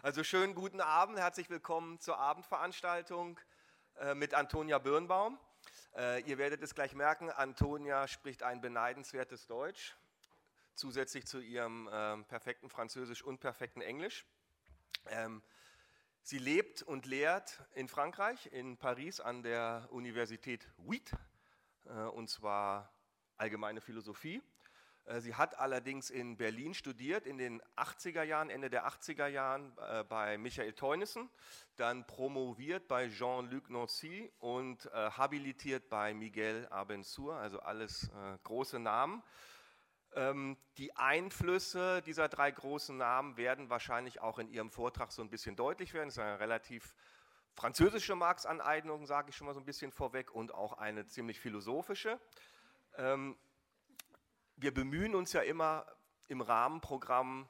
[0.00, 3.40] Also schönen guten Abend, herzlich willkommen zur Abendveranstaltung
[3.98, 5.40] äh, mit Antonia Birnbaum.
[5.96, 9.96] Äh, ihr werdet es gleich merken, Antonia spricht ein beneidenswertes Deutsch,
[10.76, 14.24] zusätzlich zu ihrem ähm, perfekten Französisch und perfekten Englisch.
[15.06, 15.42] Ähm,
[16.22, 21.10] sie lebt und lehrt in Frankreich, in Paris an der Universität WIT,
[21.86, 22.92] äh, und zwar
[23.36, 24.40] allgemeine Philosophie.
[25.08, 29.72] Äh, sie hat allerdings in Berlin studiert, in den 80er Jahren, Ende der 80er Jahren
[29.78, 31.28] äh, bei Michael Teunissen,
[31.76, 38.10] dann promoviert bei Jean-Luc Nancy und äh, habilitiert bei Miguel Abensur, also alles
[38.42, 39.22] große Namen.
[40.14, 45.30] Ähm, die Einflüsse dieser drei großen Namen werden wahrscheinlich auch in ihrem Vortrag so ein
[45.30, 46.08] bisschen deutlich werden.
[46.08, 46.94] Es ist eine relativ
[47.52, 52.18] französische Marx-Aneignung, sage ich schon mal so ein bisschen vorweg, und auch eine ziemlich philosophische.
[52.96, 53.36] Ähm,
[54.60, 55.86] wir bemühen uns ja immer
[56.26, 57.48] im Rahmenprogramm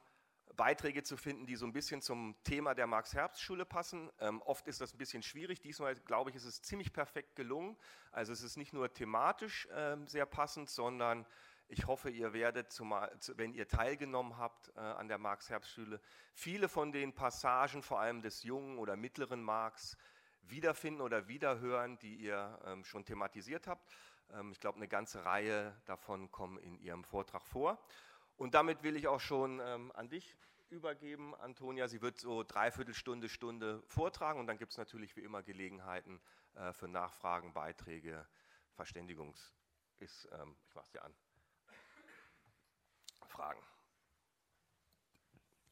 [0.55, 4.11] Beiträge zu finden, die so ein bisschen zum Thema der Marx-Herbst-Schule passen.
[4.19, 5.61] Ähm, oft ist das ein bisschen schwierig.
[5.61, 7.77] Diesmal, glaube ich, ist es ziemlich perfekt gelungen.
[8.11, 11.25] Also es ist nicht nur thematisch ähm, sehr passend, sondern
[11.67, 16.01] ich hoffe, ihr werdet, zumal, wenn ihr teilgenommen habt äh, an der Marx-Herbst-Schule,
[16.33, 19.97] viele von den Passagen, vor allem des jungen oder mittleren Marx,
[20.41, 23.89] wiederfinden oder wiederhören, die ihr ähm, schon thematisiert habt.
[24.33, 27.83] Ähm, ich glaube, eine ganze Reihe davon kommen in Ihrem Vortrag vor.
[28.37, 30.37] Und damit will ich auch schon ähm, an dich
[30.69, 31.87] übergeben, Antonia.
[31.87, 36.21] Sie wird so dreiviertel Stunde, Stunde vortragen und dann gibt es natürlich wie immer Gelegenheiten
[36.55, 38.27] äh, für Nachfragen, Beiträge,
[38.73, 39.53] Verständigungs...
[40.01, 41.13] Ist, ähm, ich mache es dir an.
[43.27, 43.61] Fragen.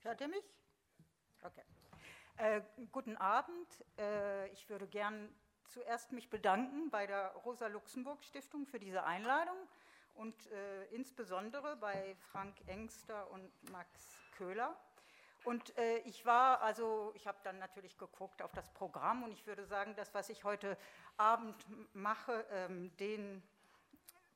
[0.02, 0.44] Hört ihr mich?
[1.42, 1.64] Okay.
[2.36, 3.86] Äh, guten Abend.
[3.98, 5.34] Äh, ich würde gern
[5.68, 9.58] zuerst mich bedanken bei der Rosa-Luxemburg-Stiftung für diese Einladung
[10.16, 13.90] und äh, insbesondere bei Frank Engster und Max
[14.38, 14.76] Köhler.
[15.44, 19.46] Und äh, ich war, also ich habe dann natürlich geguckt auf das Programm und ich
[19.48, 20.78] würde sagen, das, was ich heute
[21.16, 21.56] Abend
[21.94, 23.42] mache, ähm, den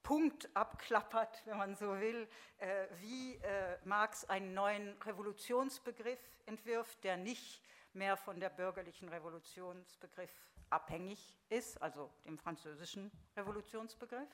[0.04, 2.28] Punkt abklappert, wenn man so will,
[2.60, 7.62] äh, wie äh, Marx einen neuen Revolutionsbegriff entwirft, der nicht
[7.94, 10.34] mehr von der bürgerlichen Revolutionsbegriff
[10.72, 14.30] abhängig ist, also dem französischen Revolutionsbegriff.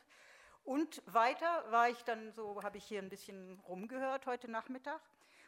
[0.63, 5.01] Und weiter war ich dann so, habe ich hier ein bisschen rumgehört heute Nachmittag.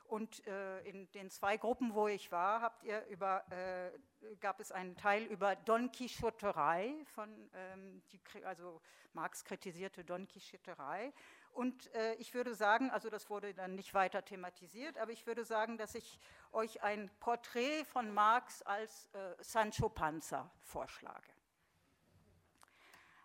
[0.05, 3.91] Und äh, in den zwei Gruppen, wo ich war, habt ihr über, äh,
[4.39, 8.81] gab es einen Teil über Don Quixoterei, von, ähm, die, also
[9.13, 11.13] Marx kritisierte Don Quixoterei.
[11.53, 15.43] Und äh, ich würde sagen, also das wurde dann nicht weiter thematisiert, aber ich würde
[15.43, 16.19] sagen, dass ich
[16.51, 21.27] euch ein Porträt von Marx als äh, Sancho Panza vorschlage.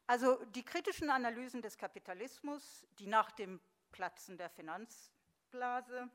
[0.07, 6.11] Also die kritischen Analysen des Kapitalismus, die nach dem Platzen der Finanzblase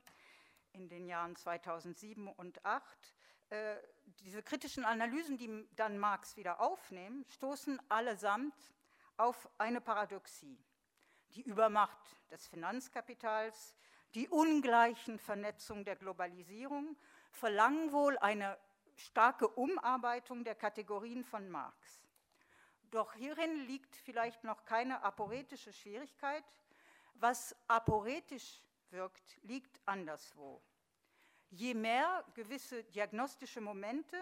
[0.73, 3.15] in den Jahren 2007 und 2008,
[3.49, 3.77] äh,
[4.19, 8.53] diese kritischen Analysen, die dann Marx wieder aufnehmen, stoßen allesamt
[9.17, 10.57] auf eine Paradoxie
[11.35, 11.99] die Übermacht
[12.31, 13.75] des Finanzkapitals,
[14.15, 16.97] die ungleichen Vernetzung der Globalisierung
[17.31, 18.57] verlangen wohl eine
[18.95, 22.03] starke Umarbeitung der Kategorien von Marx.
[22.91, 26.43] Doch hierin liegt vielleicht noch keine aporetische Schwierigkeit.
[27.15, 30.61] Was aporetisch wirkt, liegt anderswo.
[31.51, 34.17] Je mehr gewisse diagnostische Momente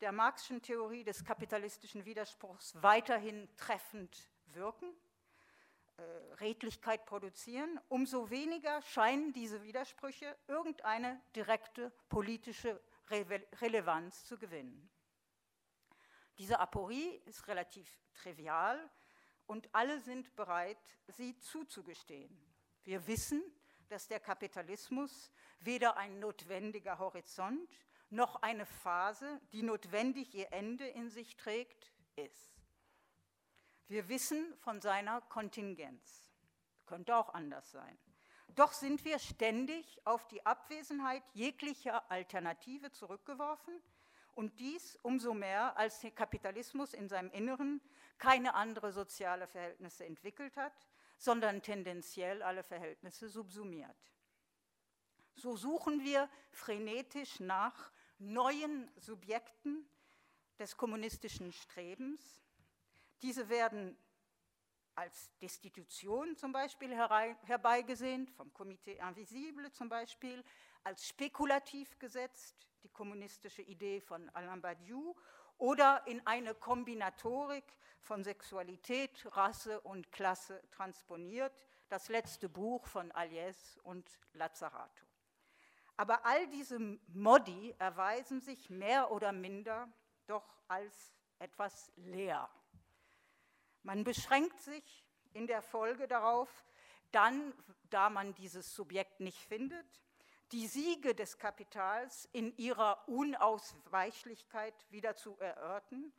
[0.00, 4.88] der Marxischen Theorie des kapitalistischen Widerspruchs weiterhin treffend wirken,
[6.40, 14.90] Redlichkeit produzieren, umso weniger scheinen diese Widersprüche irgendeine direkte politische Re Relevanz zu gewinnen.
[16.38, 18.90] Diese Aporie ist relativ trivial
[19.46, 22.36] und alle sind bereit, sie zuzugestehen.
[22.82, 23.42] Wir wissen,
[23.88, 25.30] dass der Kapitalismus
[25.60, 27.80] weder ein notwendiger Horizont
[28.10, 32.55] noch eine Phase, die notwendig ihr Ende in sich trägt, ist.
[33.88, 36.32] Wir wissen von seiner Kontingenz.
[36.86, 37.98] Könnte auch anders sein.
[38.48, 43.80] Doch sind wir ständig auf die Abwesenheit jeglicher Alternative zurückgeworfen
[44.34, 47.80] und dies umso mehr, als der Kapitalismus in seinem Inneren
[48.18, 50.72] keine andere soziale Verhältnisse entwickelt hat,
[51.18, 53.96] sondern tendenziell alle Verhältnisse subsumiert.
[55.34, 59.86] So suchen wir frenetisch nach neuen Subjekten
[60.58, 62.45] des kommunistischen Strebens,
[63.22, 63.96] diese werden
[64.94, 70.42] als Destitution zum Beispiel herbeigesehnt, vom Komitee Invisible zum Beispiel,
[70.84, 75.14] als spekulativ gesetzt, die kommunistische Idee von Alain Badiou,
[75.58, 77.64] oder in eine Kombinatorik
[78.00, 81.52] von Sexualität, Rasse und Klasse transponiert,
[81.88, 85.06] das letzte Buch von Aliès und Lazzarato.
[85.96, 86.78] Aber all diese
[87.08, 89.88] Modi erweisen sich mehr oder minder
[90.26, 92.48] doch als etwas leer.
[93.86, 96.48] Man beschränkt sich in der Folge darauf,
[97.12, 97.54] dann,
[97.88, 99.86] da man dieses Subjekt nicht findet,
[100.50, 106.12] die Siege des Kapitals in ihrer Unausweichlichkeit wieder zu erörtern.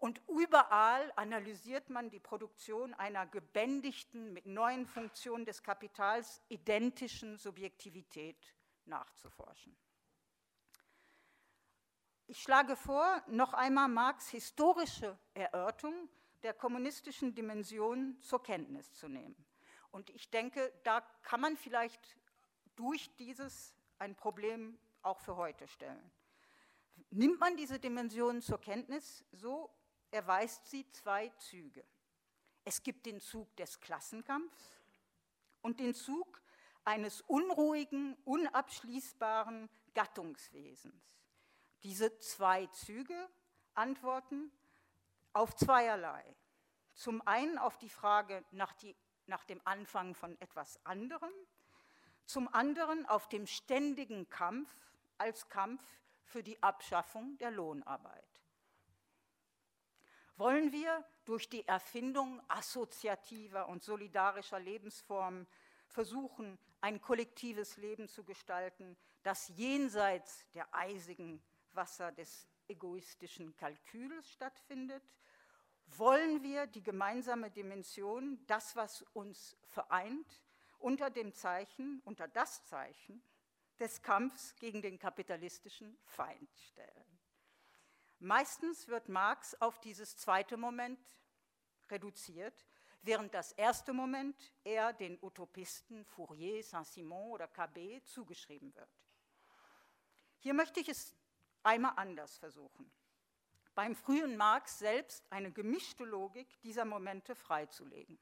[0.00, 8.52] Und überall analysiert man die Produktion einer gebändigten, mit neuen Funktionen des Kapitals identischen Subjektivität
[8.84, 9.76] nachzuforschen.
[12.26, 16.08] Ich schlage vor, noch einmal Marx historische Erörterung
[16.42, 19.36] der kommunistischen Dimension zur Kenntnis zu nehmen.
[19.90, 22.16] Und ich denke, da kann man vielleicht
[22.76, 26.10] durch dieses ein Problem auch für heute stellen.
[27.10, 29.70] Nimmt man diese Dimension zur Kenntnis, so
[30.10, 31.84] erweist sie zwei Züge.
[32.64, 34.80] Es gibt den Zug des Klassenkampfs
[35.62, 36.42] und den Zug
[36.84, 41.18] eines unruhigen, unabschließbaren Gattungswesens.
[41.82, 43.28] Diese zwei Züge
[43.74, 44.50] antworten
[45.32, 46.24] auf zweierlei.
[46.94, 48.96] Zum einen auf die Frage nach, die,
[49.26, 51.32] nach dem Anfang von etwas anderem,
[52.24, 54.70] zum anderen auf dem ständigen Kampf
[55.18, 55.82] als Kampf
[56.24, 58.24] für die Abschaffung der Lohnarbeit.
[60.36, 65.46] Wollen wir durch die Erfindung assoziativer und solidarischer Lebensformen
[65.88, 71.42] versuchen, ein kollektives Leben zu gestalten, das jenseits der eisigen
[71.72, 75.02] Wasser des egoistischen Kalküls stattfindet?
[75.86, 80.42] Wollen wir die gemeinsame Dimension, das, was uns vereint,
[80.78, 83.22] unter dem Zeichen, unter das Zeichen
[83.78, 87.18] des Kampfs gegen den kapitalistischen Feind stellen?
[88.18, 91.00] Meistens wird Marx auf dieses zweite Moment
[91.90, 92.66] reduziert,
[93.02, 98.88] während das erste Moment eher den Utopisten Fourier, Saint-Simon oder Cabet zugeschrieben wird.
[100.38, 101.14] Hier möchte ich es
[101.62, 102.90] einmal anders versuchen.
[103.74, 108.18] Beim frühen Marx selbst eine gemischte Logik dieser Momente freizulegen.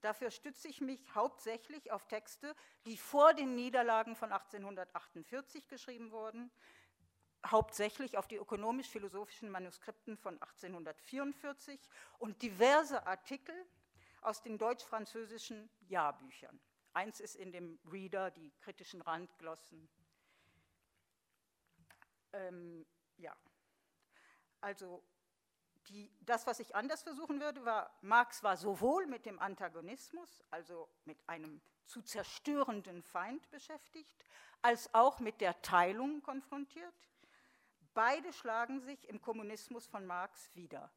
[0.00, 2.56] Dafür stütze ich mich hauptsächlich auf Texte,
[2.86, 6.50] die vor den Niederlagen von 1848 geschrieben wurden,
[7.46, 11.78] hauptsächlich auf die ökonomisch-philosophischen Manuskripten von 1844
[12.18, 13.54] und diverse Artikel
[14.22, 16.60] aus den deutsch-französischen Jahrbüchern.
[16.94, 19.88] Eins ist in dem Reader, die kritischen Randglossen
[22.32, 22.86] ähm,
[23.16, 23.36] ja,
[24.60, 25.02] also
[25.88, 30.88] die, das, was ich anders versuchen würde, war, Marx war sowohl mit dem Antagonismus, also
[31.04, 34.24] mit einem zu zerstörenden Feind beschäftigt,
[34.62, 36.94] als auch mit der Teilung konfrontiert.
[37.94, 40.90] Beide schlagen sich im Kommunismus von Marx wieder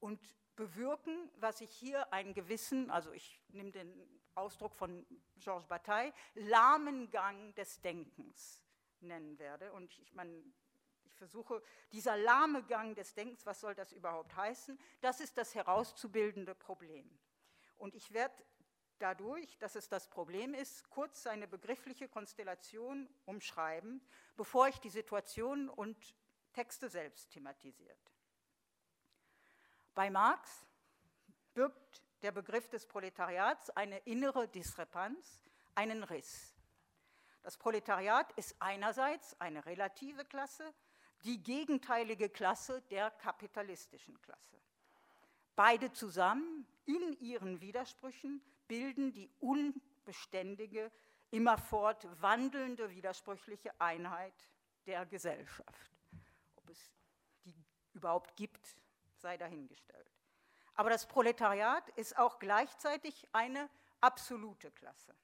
[0.00, 0.20] und
[0.56, 7.10] bewirken, was ich hier einen gewissen, also ich nehme den Ausdruck von Georges Bataille, lahmen
[7.10, 8.62] Gang des Denkens
[9.00, 9.72] nennen werde.
[9.72, 10.42] Und ich meine,
[11.20, 11.62] versuche,
[11.92, 17.06] dieser lahme Gang des Denkens, was soll das überhaupt heißen, das ist das herauszubildende Problem.
[17.76, 18.42] Und ich werde
[18.98, 24.00] dadurch, dass es das Problem ist, kurz seine begriffliche Konstellation umschreiben,
[24.36, 26.14] bevor ich die Situation und
[26.54, 27.98] Texte selbst thematisiert.
[29.94, 30.66] Bei Marx
[31.52, 35.42] birgt der Begriff des Proletariats eine innere Diskrepanz,
[35.74, 36.54] einen Riss.
[37.42, 40.74] Das Proletariat ist einerseits eine relative Klasse,
[41.24, 44.56] die gegenteilige Klasse der kapitalistischen Klasse.
[45.56, 50.90] Beide zusammen in ihren Widersprüchen bilden die unbeständige,
[51.30, 54.48] immerfort wandelnde, widersprüchliche Einheit
[54.86, 55.90] der Gesellschaft.
[56.56, 56.90] Ob es
[57.44, 57.54] die
[57.92, 58.76] überhaupt gibt,
[59.16, 60.10] sei dahingestellt.
[60.74, 63.68] Aber das Proletariat ist auch gleichzeitig eine
[64.00, 65.14] absolute Klasse.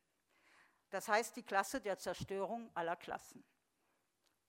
[0.91, 3.43] Das heißt die Klasse der Zerstörung aller Klassen.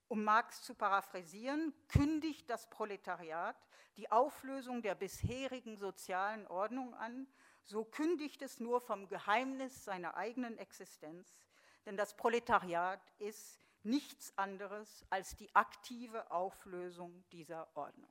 [0.08, 3.58] Um Marx zu paraphrasieren, kündigt das Proletariat
[3.98, 7.28] die Auflösung der bisherigen sozialen Ordnung an,
[7.64, 11.44] so kündigt es nur vom Geheimnis seiner eigenen Existenz,
[11.86, 18.10] denn das Proletariat ist nichts anderes als die aktive Auflösung dieser Ordnung.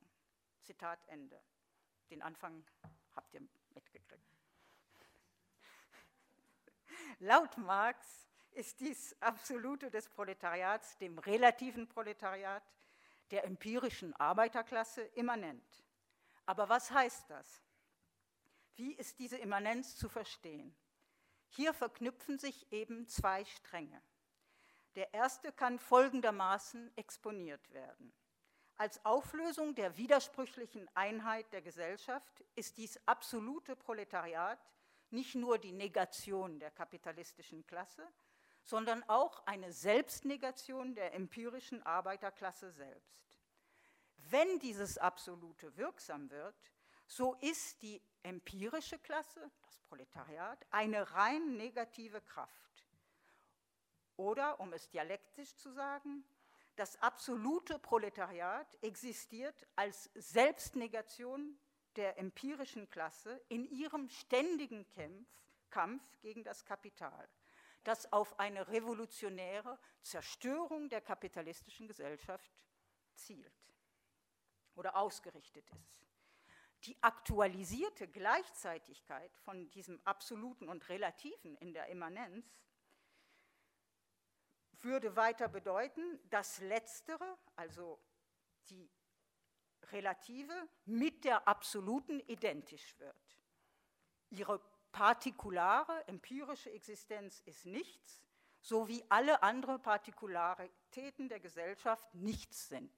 [0.61, 1.41] Zitat Ende.
[2.09, 2.65] Den Anfang
[3.15, 3.41] habt ihr
[3.73, 4.19] mitgekriegt.
[7.19, 12.63] Laut Marx ist dies Absolute des Proletariats dem relativen Proletariat,
[13.31, 15.83] der empirischen Arbeiterklasse immanent.
[16.45, 17.61] Aber was heißt das?
[18.75, 20.75] Wie ist diese Immanenz zu verstehen?
[21.49, 24.01] Hier verknüpfen sich eben zwei Stränge.
[24.95, 28.13] Der erste kann folgendermaßen exponiert werden.
[28.77, 34.59] Als Auflösung der widersprüchlichen Einheit der Gesellschaft ist dies absolute Proletariat
[35.09, 38.07] nicht nur die Negation der kapitalistischen Klasse,
[38.67, 43.23] sondern auch eine Selbstnegation der empirischen Arbeiterklasse selbst.
[44.29, 46.73] Wenn dieses Absolute wirksam wird,
[47.05, 52.85] so ist die empirische Klasse, das Proletariat, eine rein negative Kraft.
[54.17, 56.25] Oder, um es dialektisch zu sagen,
[56.75, 61.57] das absolute Proletariat existiert als Selbstnegation
[61.95, 65.25] der empirischen Klasse in ihrem ständigen Kampf,
[65.69, 67.29] Kampf gegen das Kapital,
[67.83, 72.51] das auf eine revolutionäre Zerstörung der kapitalistischen Gesellschaft
[73.15, 73.53] zielt
[74.75, 76.07] oder ausgerichtet ist.
[76.83, 82.45] Die aktualisierte Gleichzeitigkeit von diesem Absoluten und Relativen in der Immanenz
[84.81, 87.99] würde weiter bedeuten, dass letztere, also
[88.69, 88.89] die
[89.91, 90.53] Relative,
[90.85, 93.39] mit der Absoluten identisch wird.
[94.29, 98.23] Ihre partikulare, empirische Existenz ist nichts,
[98.59, 102.91] so wie alle anderen Partikularitäten der Gesellschaft nichts sind.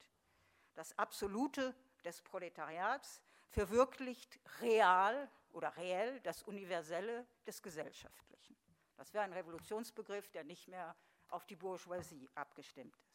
[0.76, 8.56] Das Absolute des Proletariats verwirklicht real oder reell das Universelle des Gesellschaftlichen.
[8.96, 10.96] Das wäre ein Revolutionsbegriff, der nicht mehr
[11.30, 13.10] auf die Bourgeoisie abgestimmt ist.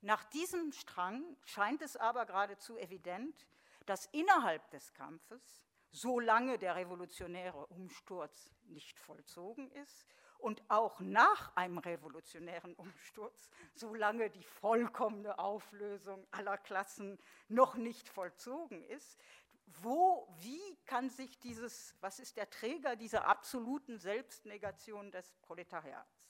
[0.00, 3.46] Nach diesem Strang scheint es aber geradezu evident,
[3.86, 10.06] dass innerhalb des Kampfes, solange der revolutionäre Umsturz nicht vollzogen ist
[10.38, 18.84] und auch nach einem revolutionären Umsturz, solange die vollkommene Auflösung aller Klassen noch nicht vollzogen
[18.84, 19.18] ist,
[19.66, 26.24] wo, wie kann sich dieses, was ist der Träger dieser absoluten Selbstnegation des Proletariats?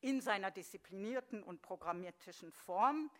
[0.00, 3.10] In seiner disziplinierten und programmatischen Form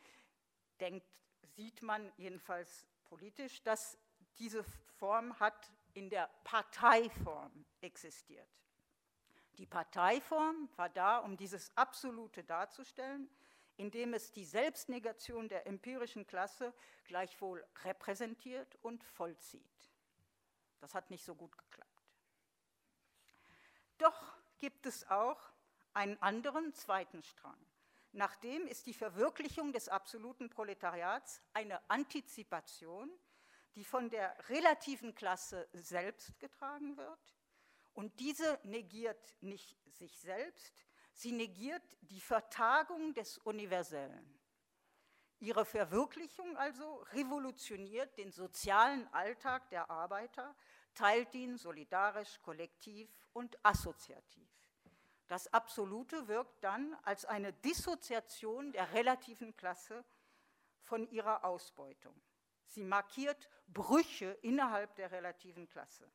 [0.81, 1.07] denkt,
[1.43, 3.99] sieht man jedenfalls politisch, dass
[4.41, 4.65] diese
[4.99, 8.49] Form hat in der Parteiform existiert.
[9.59, 13.29] Die Parteiform war da, um dieses Absolute darzustellen,
[13.77, 19.93] indem es die Selbstnegation der empirischen Klasse gleichwohl repräsentiert und vollzieht.
[20.81, 21.91] Das hat nicht so gut geklappt.
[23.99, 25.39] Doch gibt es auch
[25.93, 27.59] einen anderen zweiten Strang.
[28.13, 33.11] Nachdem ist die Verwirklichung des absoluten Proletariats eine Antizipation,
[33.75, 37.35] die von der relativen Klasse selbst getragen wird
[37.93, 40.75] und diese negiert nicht sich selbst,
[41.13, 44.39] sie negiert die Vertagung des Universellen.
[45.39, 50.55] Ihre Verwirklichung also revolutioniert den sozialen Alltag der Arbeiter,
[50.95, 54.51] teilt ihn solidarisch, kollektiv und assoziativ.
[55.29, 60.05] Das Absolute wirkt dann als eine Dissoziation der relativen Klasse
[60.83, 62.21] von ihrer Ausbeutung.
[62.71, 66.09] Sie markiert Brüche innerhalb der relativen Klasse.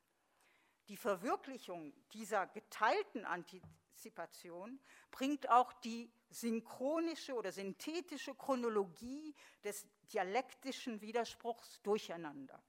[0.88, 4.80] Die Verwirklichung dieser geteilten Antizipation
[5.12, 9.36] bringt auch die synchronische oder synthetische Chronologie
[9.66, 12.64] des dialektischen Widerspruchs durcheinander.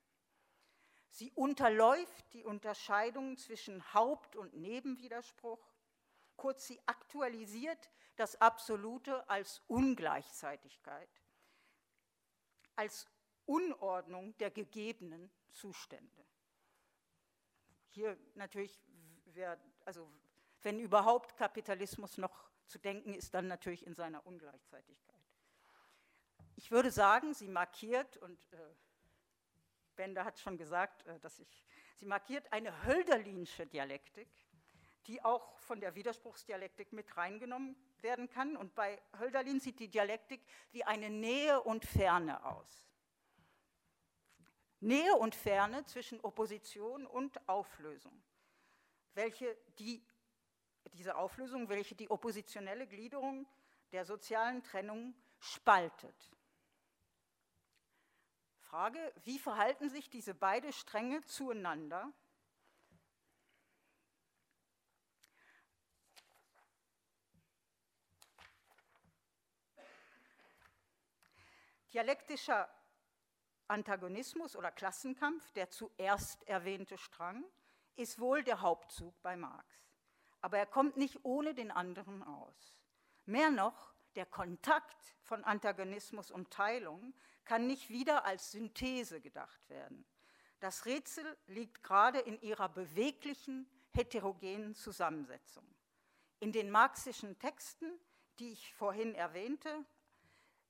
[1.11, 5.65] Sie unterläuft die Unterscheidung zwischen Haupt- und Nebenwiderspruch,
[6.35, 11.09] kurz sie aktualisiert das Absolute als Ungleichzeitigkeit,
[12.75, 13.07] als
[13.47, 16.27] Unordnung der gegebenen Zustände
[17.97, 18.79] hier natürlich,
[19.25, 20.07] wär, also
[20.63, 25.17] wenn überhaupt Kapitalismus noch zu denken ist, dann natürlich in seiner Ungleichzeitigkeit.
[26.57, 28.59] Ich würde sagen, sie markiert, und äh,
[29.95, 34.29] Bender hat schon gesagt, äh, dass ich, sie markiert eine Hölderlinsche Dialektik,
[35.07, 38.59] die auch von der Widerspruchsdialektik mit reingenommen werden kann.
[38.59, 42.86] Und bei Hölderlin sieht die Dialektik wie eine Nähe und Ferne aus.
[44.87, 48.23] Nähe und Ferne zwischen Opposition und Auflösung,
[49.15, 50.01] welche die,
[50.93, 53.49] diese Auflösung, welche die oppositionelle Gliederung
[53.91, 56.31] der sozialen Trennung spaltet.
[58.61, 62.13] Frage, wie verhalten sich diese beiden Stränge zueinander?
[71.93, 72.69] Dialektischer
[73.69, 77.45] Antagonismus oder Klassenkampf, der zuerst erwähnte Strang,
[77.97, 79.67] ist wohl der Hauptzug bei Marx.
[80.41, 82.77] Aber er kommt nicht ohne den anderen aus.
[83.25, 90.07] Mehr noch, der Kontakt von Antagonismus und Teilung kann nicht wieder als Synthese gedacht werden.
[90.61, 95.67] Das Rätsel liegt gerade in ihrer beweglichen, heterogenen Zusammensetzung.
[96.41, 97.99] In den marxischen Texten,
[98.39, 99.85] die ich vorhin erwähnte,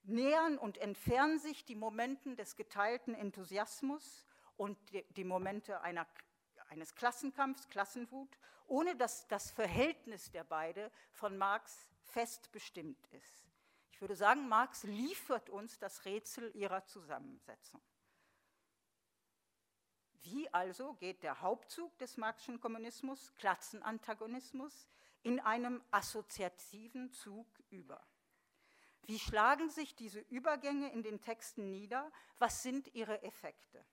[0.08, 6.06] nähern und entfernen sich die Momente des geteilten Enthusiasmus und die, die Momente einer,
[6.68, 13.44] eines Klassenkampfs, Klassenwut, ohne dass das Verhältnis der beiden von Marx fest bestimmt ist.
[13.92, 17.80] Ich würde sagen, Marx liefert uns das Rätsel ihrer Zusammensetzung.
[20.22, 24.88] Wie also geht der Hauptzug des Marxischen Kommunismus, Klassenantagonismus,
[25.22, 28.04] in einem assoziativen Zug über?
[29.06, 32.10] Wie schlagen sich diese Übergänge in den Texten nieder?
[32.38, 33.84] Was sind ihre Effekte?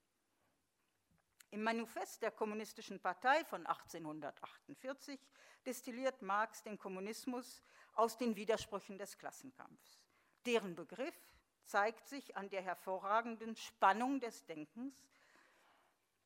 [1.52, 5.20] Im Manifest der Kommunistischen Partei von 1848
[5.68, 7.62] destilliert Marx den Kommunismus
[7.94, 10.02] aus den Widersprüchen des Klassenkampfs.
[10.48, 11.16] Deren Begriff
[11.64, 15.06] zeigt sich an der hervorragenden Spannung des Denkens,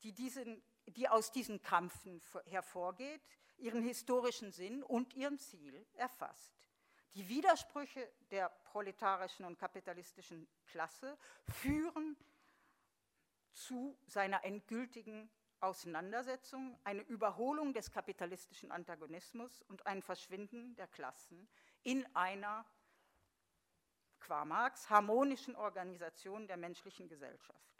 [0.04, 3.22] die, diesen, die aus diesen Kampfen hervorgeht,
[3.58, 6.57] ihren historischen Sinn und ihren Ziel erfasst.
[7.16, 12.16] Die Widersprüche der proletarischen und kapitalistischen Klasse führen
[13.52, 21.50] zu seiner endgültigen Auseinandersetzung, eine Überholung des kapitalistischen Antagonismus und ein Verschwinden der Klassen
[21.82, 22.66] in einer,
[24.20, 27.78] qua Marx, harmonischen Organisation der menschlichen Gesellschaft.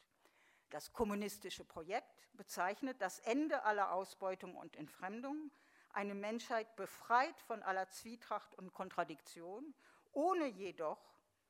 [0.70, 5.52] Das kommunistische Projekt bezeichnet das Ende aller Ausbeutung und Entfremdung,
[5.98, 9.74] eine Menschheit befreit von aller Zwietracht und Kontradiktion,
[10.12, 11.00] ohne jedoch,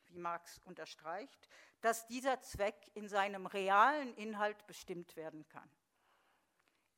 [0.05, 1.49] wie Marx unterstreicht,
[1.81, 5.69] dass dieser Zweck in seinem realen Inhalt bestimmt werden kann.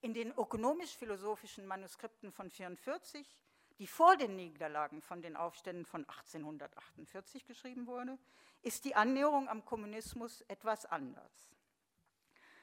[0.01, 3.35] In den ökonomisch-philosophischen Manuskripten von 1944,
[3.79, 8.19] die vor den Niederlagen von den Aufständen von 1848 geschrieben wurde,
[8.61, 11.49] ist die Annäherung am Kommunismus etwas anders.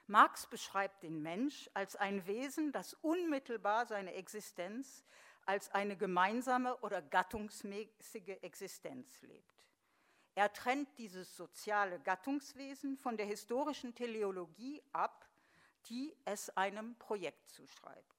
[0.08, 5.04] Marx beschreibt den Mensch als ein Wesen, das unmittelbar seine Existenz
[5.46, 9.64] als eine gemeinsame oder gattungsmäßige Existenz lebt.
[10.34, 15.26] Er trennt dieses soziale Gattungswesen von der historischen Teleologie ab,
[15.88, 18.16] die es einem Projekt zuschreibt.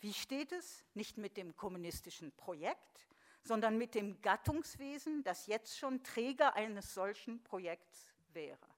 [0.00, 0.84] Wie steht es?
[0.94, 3.06] Nicht mit dem kommunistischen Projekt,
[3.42, 8.75] sondern mit dem Gattungswesen, das jetzt schon Träger eines solchen Projekts wäre.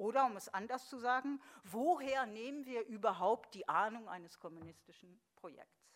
[0.00, 5.94] Oder um es anders zu sagen, woher nehmen wir überhaupt die Ahnung eines kommunistischen Projekts?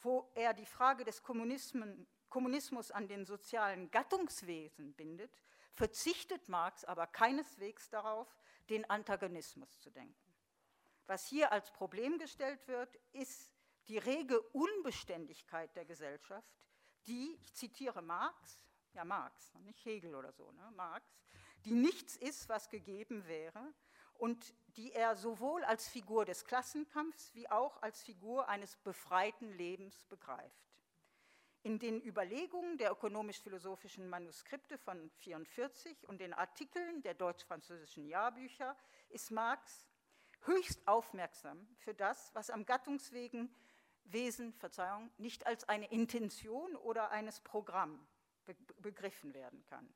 [0.00, 5.40] Wo er die Frage des Kommunismus an den sozialen Gattungswesen bindet,
[5.72, 8.26] verzichtet Marx aber keineswegs darauf,
[8.70, 10.34] den Antagonismus zu denken.
[11.06, 13.54] Was hier als Problem gestellt wird, ist
[13.86, 16.58] die rege Unbeständigkeit der Gesellschaft,
[17.06, 18.64] die, ich zitiere Marx,
[18.94, 21.14] ja Marx, nicht Hegel oder so, ne, Marx,
[21.64, 23.72] die nichts ist, was gegeben wäre
[24.14, 30.04] und die er sowohl als Figur des Klassenkampfs wie auch als Figur eines befreiten Lebens
[30.06, 30.64] begreift.
[31.62, 38.76] In den Überlegungen der ökonomisch-philosophischen Manuskripte von 1944 und den Artikeln der deutsch-französischen Jahrbücher
[39.08, 39.88] ist Marx
[40.42, 43.54] höchst aufmerksam für das, was am Gattungswegen
[44.04, 48.06] Wesen, Verzeihung, nicht als eine Intention oder eines Programm
[48.78, 49.88] begriffen werden kann.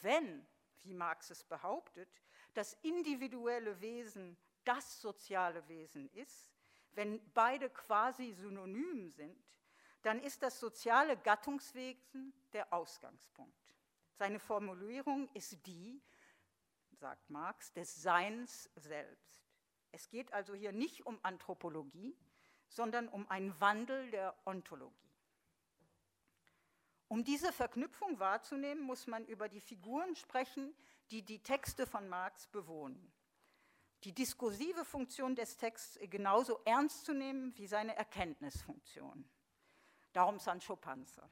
[0.00, 0.44] Wenn,
[0.84, 2.08] wie Marx es behauptet,
[2.54, 6.52] das individuelle Wesen das soziale Wesen ist,
[6.92, 9.36] wenn beide quasi synonym sind,
[10.02, 13.54] dann ist das soziale Gattungswesen der Ausgangspunkt.
[14.14, 16.02] Seine Formulierung ist die,
[16.92, 19.48] sagt Marx, des Seins selbst.
[19.92, 22.16] Es geht also hier nicht um Anthropologie,
[22.68, 25.07] sondern um einen Wandel der Ontologie.
[27.08, 30.74] Um diese Verknüpfung wahrzunehmen, muss man über die Figuren sprechen,
[31.10, 33.12] die die Texte von Marx bewohnen.
[34.04, 39.28] Die diskursive Funktion des Texts genauso ernst zu nehmen wie seine Erkenntnisfunktion.
[40.12, 41.28] Darum Sancho Panza.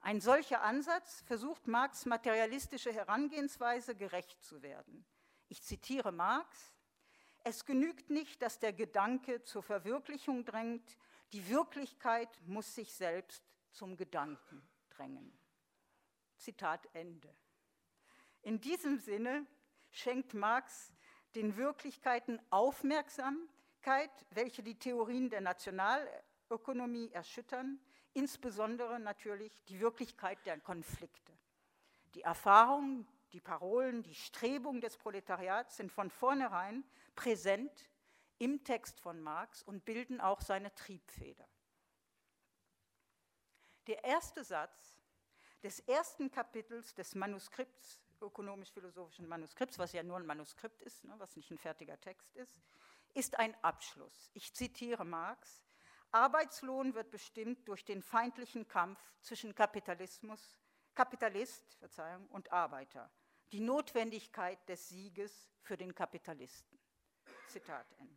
[0.00, 5.06] Ein solcher Ansatz versucht Marx materialistische Herangehensweise gerecht zu werden.
[5.48, 6.74] Ich zitiere Marx,
[7.44, 10.98] es genügt nicht, dass der Gedanke zur Verwirklichung drängt,
[11.32, 14.69] die Wirklichkeit muss sich selbst zum Gedanken
[15.00, 15.32] drängen.
[16.36, 17.34] Zitat Ende.
[18.42, 19.46] In diesem Sinne
[19.90, 20.92] schenkt Marx
[21.34, 27.80] den Wirklichkeiten Aufmerksamkeit, welche die Theorien der Nationalökonomie erschüttern,
[28.12, 31.32] insbesondere natürlich die Wirklichkeit der Konflikte.
[32.14, 36.84] Die Erfahrungen, die Parolen, die Strebungen des Proletariats sind von vornherein
[37.14, 37.88] präsent
[38.38, 41.48] im Text von Marx und bilden auch seine Triebfeder.
[43.86, 44.96] Der erste Satz
[45.62, 51.36] des ersten Kapitels des Manuskripts, ökonomisch-philosophischen Manuskripts, was ja nur ein Manuskript ist, ne, was
[51.36, 52.60] nicht ein fertiger Text ist,
[53.14, 54.30] ist ein Abschluss.
[54.34, 55.64] Ich zitiere Marx.
[56.12, 60.58] Arbeitslohn wird bestimmt durch den feindlichen Kampf zwischen Kapitalismus,
[60.94, 63.10] Kapitalist Verzeihung, und Arbeiter,
[63.52, 66.78] die Notwendigkeit des Sieges für den Kapitalisten.
[67.48, 68.14] Zitat Ende.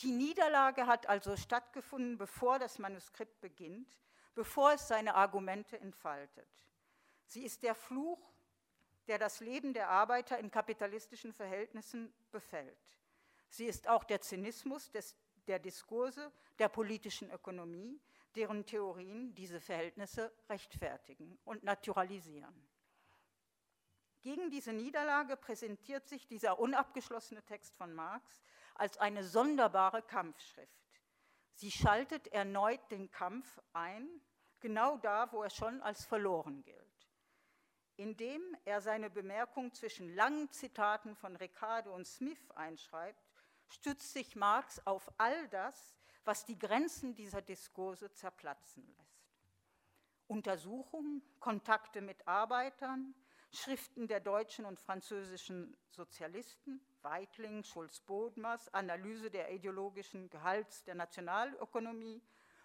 [0.00, 3.96] Die Niederlage hat also stattgefunden, bevor das Manuskript beginnt,
[4.34, 6.48] bevor es seine Argumente entfaltet.
[7.26, 8.32] Sie ist der Fluch,
[9.06, 12.78] der das Leben der Arbeiter in kapitalistischen Verhältnissen befällt.
[13.48, 15.16] Sie ist auch der Zynismus des,
[15.46, 18.00] der Diskurse der politischen Ökonomie,
[18.34, 22.54] deren Theorien diese Verhältnisse rechtfertigen und naturalisieren.
[24.22, 28.40] Gegen diese Niederlage präsentiert sich dieser unabgeschlossene Text von Marx
[28.74, 30.81] als eine sonderbare Kampfschrift.
[31.62, 34.08] Sie schaltet erneut den Kampf ein,
[34.58, 37.08] genau da, wo er schon als verloren gilt.
[37.94, 43.24] Indem er seine Bemerkung zwischen langen Zitaten von Ricardo und Smith einschreibt,
[43.68, 45.94] stützt sich Marx auf all das,
[46.24, 49.30] was die Grenzen dieser Diskurse zerplatzen lässt.
[50.26, 53.14] Untersuchungen, Kontakte mit Arbeitern,
[53.54, 62.22] Schriften der deutschen und französischen Sozialisten, Weitling, Schulz-Bodmers, Analyse der ideologischen Gehalts der Nationalökonomie,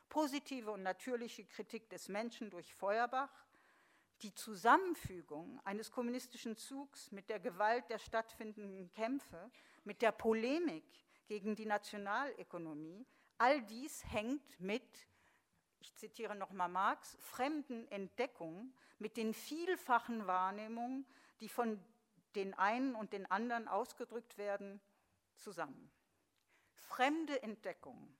[0.07, 3.31] positive und natürliche Kritik des Menschen durch Feuerbach,
[4.21, 9.51] die Zusammenfügung eines kommunistischen Zugs mit der Gewalt der stattfindenden Kämpfe,
[9.83, 10.85] mit der Polemik
[11.27, 13.05] gegen die Nationalökonomie,
[13.37, 15.07] all dies hängt mit,
[15.79, 21.05] ich zitiere nochmal Marx, fremden Entdeckungen, mit den vielfachen Wahrnehmungen,
[21.39, 21.79] die von
[22.35, 24.81] den einen und den anderen ausgedrückt werden,
[25.35, 25.91] zusammen.
[26.73, 28.17] Fremde Entdeckungen.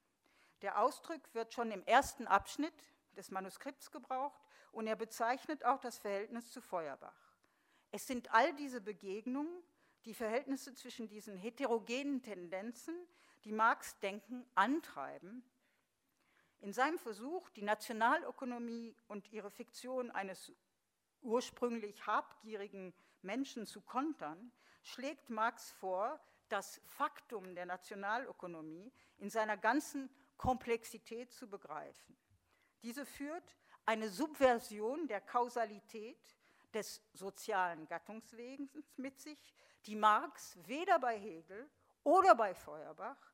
[0.62, 2.74] Der Ausdruck wird schon im ersten Abschnitt
[3.16, 4.42] des Manuskripts gebraucht
[4.72, 7.36] und er bezeichnet auch das Verhältnis zu Feuerbach.
[7.92, 9.64] Es sind all diese Begegnungen,
[10.06, 12.96] die Verhältnisse zwischen diesen heterogenen Tendenzen,
[13.44, 15.44] die Marx Denken antreiben,
[16.62, 20.52] in seinem Versuch, die Nationalökonomie und ihre Fiktion eines
[21.22, 24.52] ursprünglich habgierigen Menschen zu kontern,
[24.84, 32.18] schlägt Marx vor, das Faktum der Nationalökonomie in seiner ganzen Komplexität zu begreifen.
[32.84, 36.36] Diese führt eine Subversion der Kausalität
[36.74, 39.54] des sozialen Gattungswegens mit sich,
[39.86, 41.70] die Marx weder bei Hegel
[42.04, 43.34] oder bei Feuerbach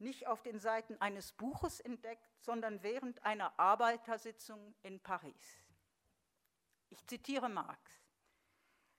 [0.00, 5.64] nicht auf den Seiten eines Buches entdeckt, sondern während einer Arbeitersitzung in Paris.
[6.90, 7.90] Ich zitiere Marx.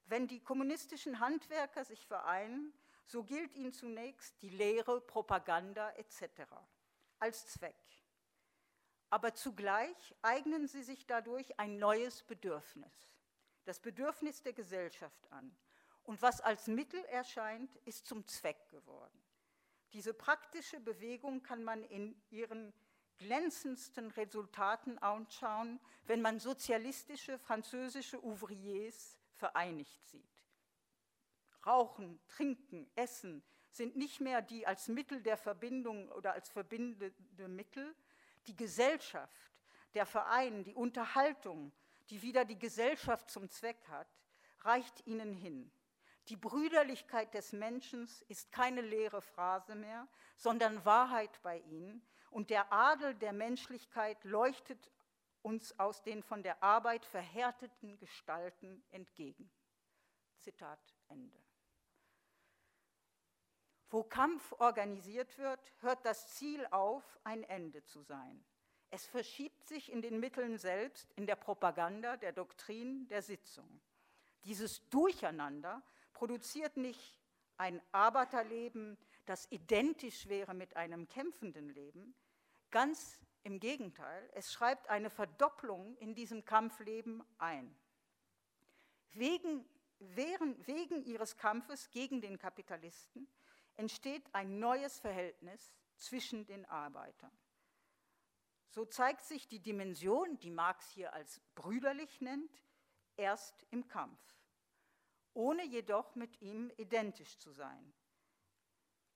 [0.05, 2.73] Wenn die kommunistischen Handwerker sich vereinen,
[3.05, 6.43] so gilt ihnen zunächst die Lehre, Propaganda etc.
[7.19, 7.75] als Zweck.
[9.09, 12.93] Aber zugleich eignen sie sich dadurch ein neues Bedürfnis,
[13.63, 15.55] das Bedürfnis der Gesellschaft an.
[16.03, 19.26] Und was als Mittel erscheint, ist zum Zweck geworden.
[19.97, 22.71] Diese praktische Bewegung kann man in ihren
[23.17, 30.43] glänzendsten Resultaten anschauen, wenn man sozialistische französische Ouvriers vereinigt sieht.
[31.65, 37.95] Rauchen, Trinken, Essen sind nicht mehr die als Mittel der Verbindung oder als verbindende Mittel.
[38.45, 39.51] Die Gesellschaft,
[39.95, 41.71] der Verein, die Unterhaltung,
[42.11, 44.07] die wieder die Gesellschaft zum Zweck hat,
[44.59, 45.71] reicht ihnen hin.
[46.29, 52.71] Die Brüderlichkeit des Menschen ist keine leere Phrase mehr, sondern Wahrheit bei ihnen, und der
[52.73, 54.91] Adel der Menschlichkeit leuchtet
[55.41, 59.49] uns aus den von der Arbeit verhärteten Gestalten entgegen.
[60.39, 61.41] Zitat Ende.
[63.89, 68.43] Wo Kampf organisiert wird, hört das Ziel auf, ein Ende zu sein.
[68.89, 73.81] Es verschiebt sich in den Mitteln selbst, in der Propaganda, der Doktrin, der Sitzung.
[74.43, 75.81] Dieses Durcheinander
[76.17, 77.19] produziert nicht
[77.57, 82.15] ein Arbeiterleben, das identisch wäre mit einem kämpfenden Leben.
[82.71, 87.77] Ganz im Gegenteil, es schreibt eine Verdopplung in diesem Kampfleben ein.
[89.11, 89.63] Wegen,
[89.99, 93.27] während, wegen ihres Kampfes gegen den Kapitalisten
[93.75, 97.37] entsteht ein neues Verhältnis zwischen den Arbeitern.
[98.69, 102.63] So zeigt sich die Dimension, die Marx hier als brüderlich nennt,
[103.17, 104.19] erst im Kampf,
[105.37, 107.93] ohne jedoch mit ihm identisch zu sein.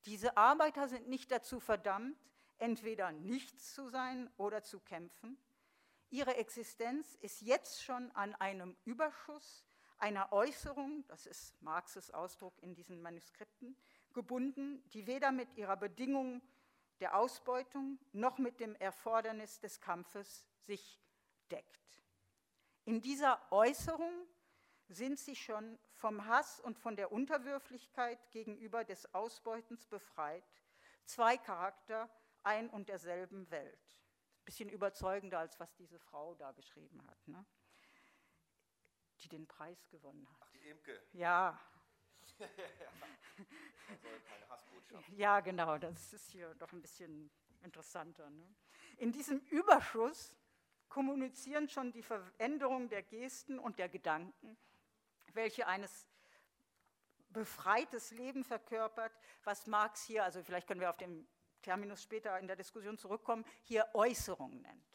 [0.06, 2.16] Diese Arbeiter sind nicht dazu verdammt,
[2.58, 5.36] entweder nichts zu sein oder zu kämpfen.
[6.10, 9.64] Ihre Existenz ist jetzt schon an einem Überschuss
[9.98, 13.76] einer Äußerung, das ist Marxes Ausdruck in diesen Manuskripten,
[14.12, 16.40] gebunden, die weder mit ihrer Bedingung
[17.00, 21.00] der Ausbeutung noch mit dem Erfordernis des Kampfes sich
[21.50, 22.00] deckt.
[22.84, 24.28] In dieser Äußerung
[24.92, 30.44] sind sie schon vom Hass und von der Unterwürflichkeit gegenüber des Ausbeutens befreit,
[31.04, 32.10] zwei Charakter
[32.42, 34.00] ein und derselben Welt.
[34.40, 37.44] Ein bisschen überzeugender, als was diese Frau da geschrieben hat, ne?
[39.20, 40.38] die den Preis gewonnen hat.
[40.40, 41.02] Ach, die Imke.
[41.12, 41.58] Ja.
[45.16, 47.30] ja, genau, das ist hier doch ein bisschen
[47.62, 48.28] interessanter.
[48.30, 48.54] Ne?
[48.98, 50.36] In diesem Überschuss
[50.88, 54.56] kommunizieren schon die Veränderung der Gesten und der Gedanken,
[55.34, 56.06] welche eines
[57.30, 59.12] befreites Leben verkörpert,
[59.44, 61.26] was Marx hier, also vielleicht können wir auf den
[61.62, 64.92] Terminus später in der Diskussion zurückkommen, hier Äußerung nennt.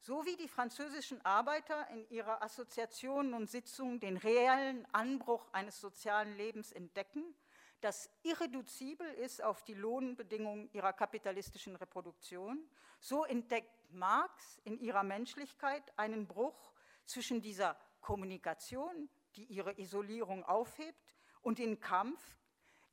[0.00, 6.36] So wie die französischen Arbeiter in ihrer Assoziationen und Sitzungen den reellen Anbruch eines sozialen
[6.36, 7.34] Lebens entdecken,
[7.80, 12.68] das irreduzibel ist auf die Lohnbedingungen ihrer kapitalistischen Reproduktion,
[13.00, 16.72] so entdeckt Marx in ihrer Menschlichkeit einen Bruch
[17.04, 22.36] zwischen dieser Kommunikation, die ihre Isolierung aufhebt, und den Kampf,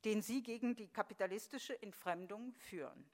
[0.04, 3.10] den sie gegen die kapitalistische Entfremdung führen.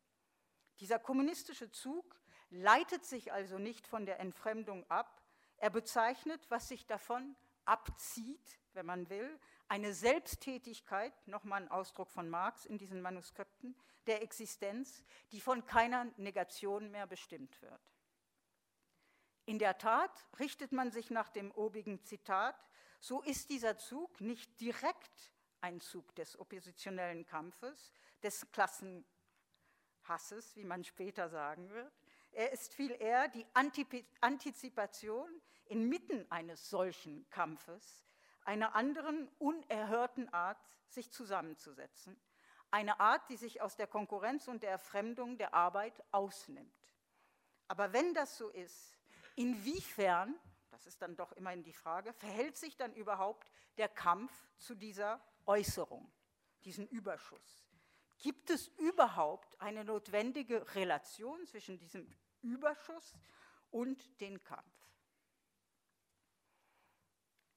[0.81, 5.23] Dieser kommunistische Zug leitet sich also nicht von der Entfremdung ab,
[5.57, 12.29] er bezeichnet, was sich davon abzieht, wenn man will, eine Selbsttätigkeit, nochmal ein Ausdruck von
[12.29, 17.81] Marx in diesen Manuskripten, der Existenz, die von keiner Negation mehr bestimmt wird.
[19.45, 22.57] In der Tat richtet man sich nach dem obigen Zitat,
[23.03, 30.85] so ist dieser Zug nicht direkt ein Zug des oppositionellen Kampfes, des Klassenhasses, wie man
[30.85, 31.93] später sagen wird.
[32.31, 33.45] Er ist viel eher die
[34.21, 35.29] Antizipation
[35.67, 38.05] inmitten eines solchen Kampfes,
[38.45, 42.17] einer anderen, unerhörten Art, sich zusammenzusetzen.
[42.71, 46.71] Eine Art, die sich aus der Konkurrenz und der Erfremdung der Arbeit ausnimmt.
[47.67, 48.97] Aber wenn das so ist,
[49.35, 50.39] inwiefern,
[50.83, 55.25] das ist dann doch immerhin die Frage, verhält sich dann überhaupt der Kampf zu dieser
[55.47, 56.11] Äußerung,
[56.65, 57.65] diesen Überschuss?
[58.19, 63.15] Gibt es überhaupt eine notwendige Relation zwischen diesem Überschuss
[63.71, 64.75] und dem Kampf?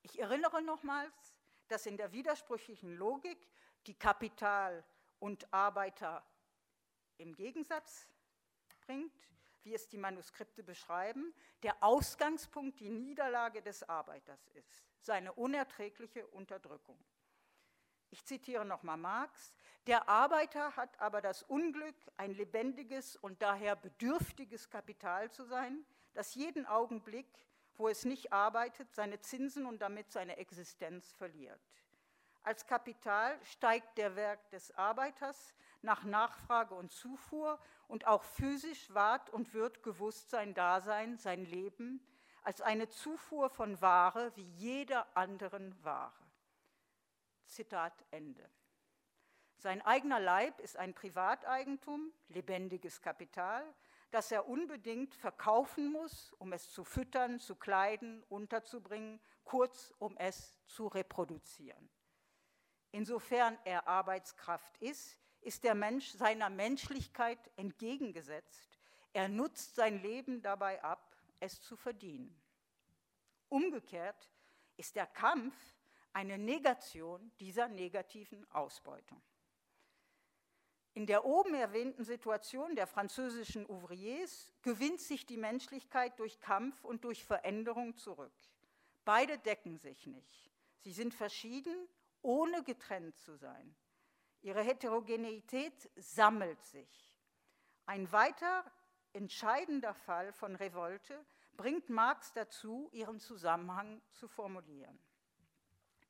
[0.03, 1.35] Ich erinnere nochmals,
[1.67, 3.49] dass in der widersprüchlichen Logik
[3.87, 4.85] die Kapital
[5.17, 6.23] und Arbeiter
[7.17, 8.07] im Gegensatz
[8.81, 9.11] bringt,
[9.65, 16.97] wie es die Manuskripte beschreiben, der Ausgangspunkt die Niederlage des Arbeiters ist, seine unerträgliche Unterdrückung.
[18.11, 19.53] Ich zitiere nochmal Marx,
[19.87, 26.35] der Arbeiter hat aber das Unglück, ein lebendiges und daher bedürftiges Kapital zu sein, das
[26.35, 27.27] jeden Augenblick
[27.77, 31.59] wo es nicht arbeitet, seine Zinsen und damit seine Existenz verliert.
[32.43, 39.29] Als Kapital steigt der Werk des Arbeiters nach Nachfrage und Zufuhr und auch physisch ward
[39.29, 42.05] und wird gewusst sein Dasein, sein Leben
[42.43, 46.13] als eine Zufuhr von Ware wie jeder anderen Ware.
[47.45, 48.49] Zitat Ende.
[49.57, 53.63] Sein eigener Leib ist ein Privateigentum, lebendiges Kapital,
[54.11, 60.59] das er unbedingt verkaufen muss, um es zu füttern, zu kleiden, unterzubringen, kurz um es
[60.67, 61.89] zu reproduzieren.
[62.91, 68.79] Insofern er Arbeitskraft ist, ist der Mensch seiner Menschlichkeit entgegengesetzt.
[69.13, 72.35] Er nutzt sein Leben dabei ab, es zu verdienen.
[73.49, 74.29] Umgekehrt
[74.75, 75.53] ist der Kampf
[76.13, 79.21] eine Negation dieser negativen Ausbeutung.
[80.95, 87.03] In der oben erwähnten Situation der französischen Ouvriers gewinnt sich die Menschlichkeit durch Kampf und
[87.03, 88.33] durch Veränderung zurück.
[89.03, 90.51] Beide decken sich nicht.
[90.79, 91.87] Sie sind verschieden,
[92.21, 93.75] ohne getrennt zu sein.
[94.45, 97.17] Ihre Heterogeneität sammelt sich.
[97.87, 98.63] Ein weiter
[99.11, 101.25] entscheidender Fall von Revolte
[101.57, 104.99] bringt Marx dazu, ihren Zusammenhang zu formulieren.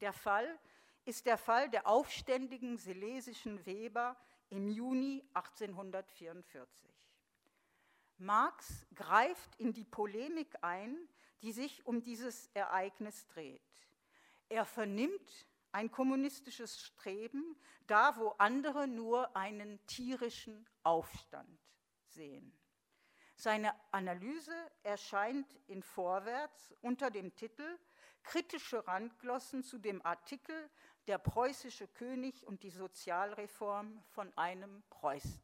[0.02, 0.60] Der Fall
[1.06, 4.18] ist der Fall der aufständigen silesischen Weber
[4.50, 6.68] im Juni 1844.
[8.18, 11.08] Marx greift in die Polemik ein,
[11.42, 13.62] die sich um dieses Ereignis dreht.
[14.50, 21.60] Er vernimmt ein kommunistisches Streben, da wo andere nur einen tierischen Aufstand
[22.08, 22.58] sehen.
[23.36, 27.78] Seine Analyse erscheint in Vorwärts unter dem Titel
[28.24, 30.70] Kritische Randglossen zu dem Artikel
[31.08, 35.44] der preußische König und die Sozialreform von einem Preußen.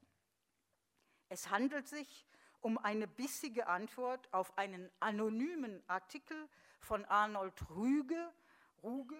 [1.27, 2.25] Es handelt sich
[2.61, 6.47] um eine bissige Antwort auf einen anonymen Artikel
[6.79, 8.33] von Arnold Rüge,
[8.81, 9.19] Ruge,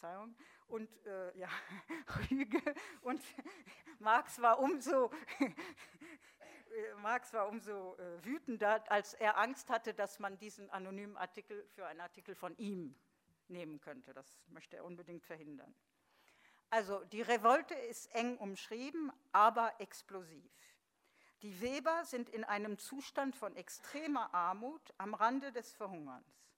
[0.00, 0.34] Verzeihung,
[0.68, 1.48] und äh, ja,
[2.30, 2.62] Rüge
[3.02, 3.22] und
[3.98, 5.10] Marx war umso
[7.02, 11.86] Marx war umso äh, wütender, als er Angst hatte, dass man diesen anonymen Artikel für
[11.86, 12.94] einen Artikel von ihm
[13.48, 14.14] nehmen könnte.
[14.14, 15.74] Das möchte er unbedingt verhindern.
[16.70, 20.52] Also die Revolte ist eng umschrieben, aber explosiv.
[21.42, 26.49] Die Weber sind in einem Zustand von extremer Armut am Rande des Verhungerns.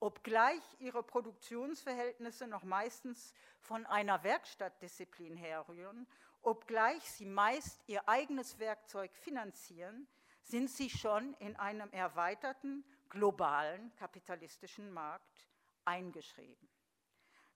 [0.00, 6.06] Obgleich ihre Produktionsverhältnisse noch meistens von einer Werkstattdisziplin herrühren,
[6.42, 10.08] obgleich sie meist ihr eigenes Werkzeug finanzieren,
[10.42, 15.46] sind sie schon in einem erweiterten globalen kapitalistischen Markt
[15.84, 16.68] eingeschrieben.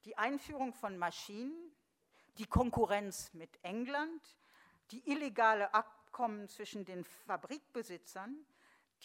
[0.04, 1.74] Die Einführung von Maschinen,
[2.36, 4.22] die Konkurrenz mit England,
[4.90, 8.44] die illegale Abkommen zwischen den Fabrikbesitzern,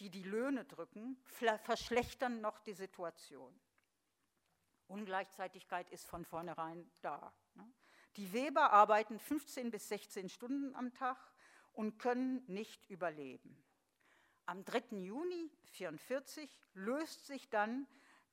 [0.00, 3.54] die die Löhne drücken, verschlechtern noch die Situation.
[4.88, 7.32] Ungleichzeitigkeit ist von vornherein da.
[7.54, 7.70] Ne?
[8.16, 11.18] Die Weber arbeiten 15 bis 16 Stunden am Tag
[11.72, 13.62] und können nicht überleben.
[14.46, 14.96] Am 3.
[14.96, 17.86] Juni 1944 löst sich dann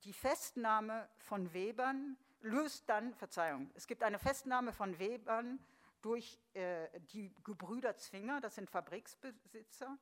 [0.04, 5.60] die Festnahme von Webern, löst dann, Verzeihung, es gibt eine Festnahme von Webern
[6.02, 9.98] durch äh, die Gebrüder Zwinger, das sind Fabriksbesitzer,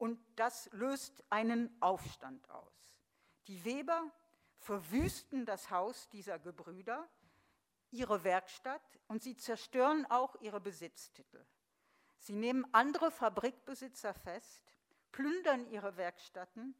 [0.00, 2.72] und das löst einen Aufstand aus.
[3.48, 4.10] Die Weber
[4.56, 7.06] verwüsten das Haus dieser Gebrüder,
[7.90, 11.44] ihre Werkstatt und sie zerstören auch ihre Besitztitel.
[12.16, 14.62] Sie nehmen andere Fabrikbesitzer fest,
[15.12, 16.74] plündern ihre Werkstätten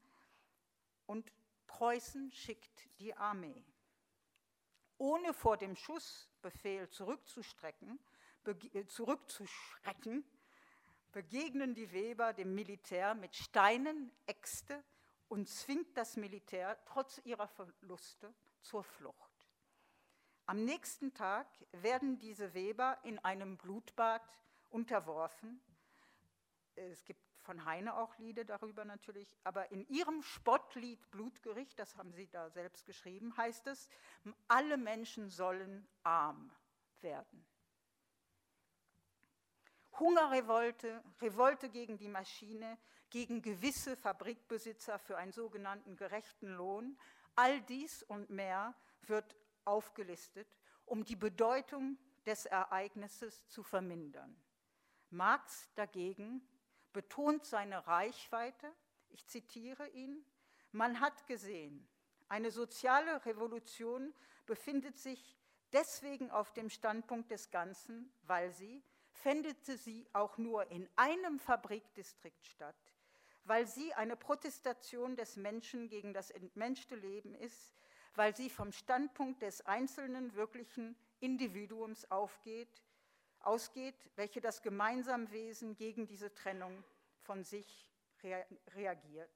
[1.04, 1.30] und
[1.66, 3.66] Preußen schickt die Armee.
[4.96, 8.00] Ohne vor dem Schussbefehl zurückzustrecken,
[8.72, 10.24] äh, zurückzuschrecken,
[11.12, 14.82] begegnen die Weber dem Militär mit Steinen, Äxte
[15.28, 19.30] und zwingt das Militär trotz ihrer Verluste zur Flucht.
[20.46, 24.22] Am nächsten Tag werden diese Weber in einem Blutbad
[24.70, 25.60] unterworfen.
[26.74, 32.12] Es gibt von Heine auch Lieder darüber natürlich, aber in ihrem Spottlied Blutgericht, das haben
[32.12, 33.88] sie da selbst geschrieben, heißt es,
[34.48, 36.50] alle Menschen sollen arm
[37.00, 37.46] werden.
[40.00, 42.78] Hungerrevolte, Revolte gegen die Maschine,
[43.10, 46.98] gegen gewisse Fabrikbesitzer für einen sogenannten gerechten Lohn,
[47.36, 50.48] all dies und mehr wird aufgelistet,
[50.86, 54.36] um die Bedeutung des Ereignisses zu vermindern.
[55.10, 56.42] Marx dagegen
[56.92, 58.72] betont seine Reichweite,
[59.10, 60.24] ich zitiere ihn,
[60.72, 61.88] man hat gesehen,
[62.28, 64.14] eine soziale Revolution
[64.46, 65.36] befindet sich
[65.72, 68.84] deswegen auf dem Standpunkt des Ganzen, weil sie,
[69.22, 72.76] fändete sie auch nur in einem Fabrikdistrikt statt,
[73.44, 77.74] weil sie eine Protestation des Menschen gegen das entmenschte Leben ist,
[78.14, 82.82] weil sie vom Standpunkt des einzelnen wirklichen Individuums aufgeht,
[83.40, 86.84] ausgeht, welche das Gemeinsamwesen gegen diese Trennung
[87.22, 87.88] von sich
[88.74, 89.30] reagiert,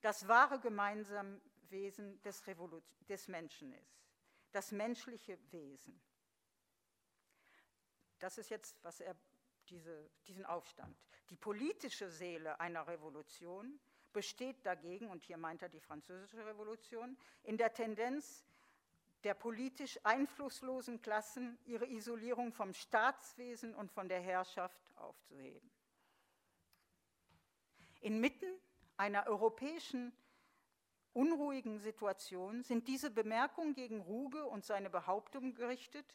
[0.00, 2.42] das wahre Gemeinsamwesen des,
[3.08, 4.06] des Menschen ist,
[4.52, 6.00] das menschliche Wesen.
[8.18, 9.16] Das ist jetzt, was er
[9.70, 10.96] diese, diesen Aufstand.
[11.30, 13.78] Die politische Seele einer Revolution
[14.12, 18.44] besteht dagegen, und hier meint er die französische Revolution, in der Tendenz
[19.24, 25.70] der politisch einflusslosen Klassen, ihre Isolierung vom Staatswesen und von der Herrschaft aufzuheben.
[28.00, 28.50] Inmitten
[28.96, 30.12] einer europäischen
[31.12, 36.14] unruhigen Situation sind diese Bemerkungen gegen Ruge und seine Behauptung gerichtet,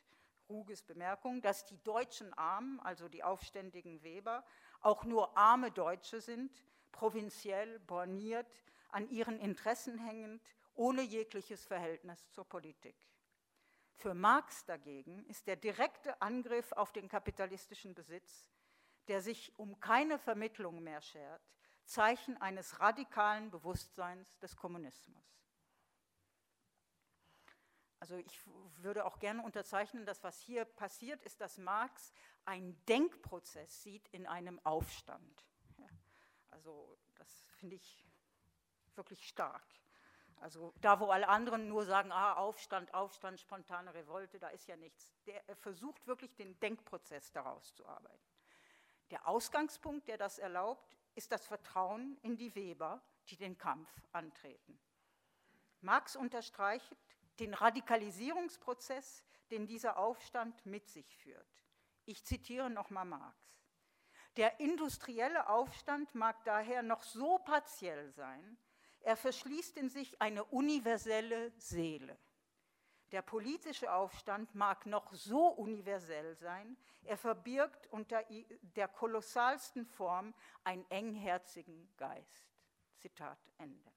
[0.49, 4.45] Ruges Bemerkung, dass die deutschen Armen, also die aufständigen Weber,
[4.81, 6.51] auch nur arme Deutsche sind,
[6.91, 8.47] provinziell, borniert,
[8.89, 10.41] an ihren Interessen hängend,
[10.73, 12.95] ohne jegliches Verhältnis zur Politik.
[13.95, 18.49] Für Marx dagegen ist der direkte Angriff auf den kapitalistischen Besitz,
[19.07, 21.41] der sich um keine Vermittlung mehr schert,
[21.85, 25.23] Zeichen eines radikalen Bewusstseins des Kommunismus.
[27.99, 28.39] Also ich
[28.77, 34.27] würde auch gerne unterzeichnen, dass was hier passiert ist, dass Marx einen Denkprozess sieht in
[34.27, 35.45] einem Aufstand.
[35.77, 35.87] Ja,
[36.51, 38.05] also das finde ich
[38.95, 39.65] wirklich stark.
[40.41, 44.75] Also da, wo alle anderen nur sagen, ah, Aufstand, Aufstand, spontane Revolte, da ist ja
[44.75, 45.13] nichts.
[45.25, 48.23] Der versucht wirklich den Denkprozess daraus zu arbeiten.
[49.11, 54.79] Der Ausgangspunkt, der das erlaubt, ist das Vertrauen in die Weber, die den Kampf antreten.
[55.81, 56.95] Marx unterstreicht,
[57.39, 61.63] den Radikalisierungsprozess, den dieser Aufstand mit sich führt.
[62.05, 63.37] Ich zitiere nochmal Marx.
[64.37, 68.57] Der industrielle Aufstand mag daher noch so partiell sein,
[68.99, 72.17] er verschließt in sich eine universelle Seele.
[73.11, 78.23] Der politische Aufstand mag noch so universell sein, er verbirgt unter
[78.75, 80.33] der kolossalsten Form
[80.63, 82.49] einen engherzigen Geist.
[82.97, 83.94] Zitat Ende.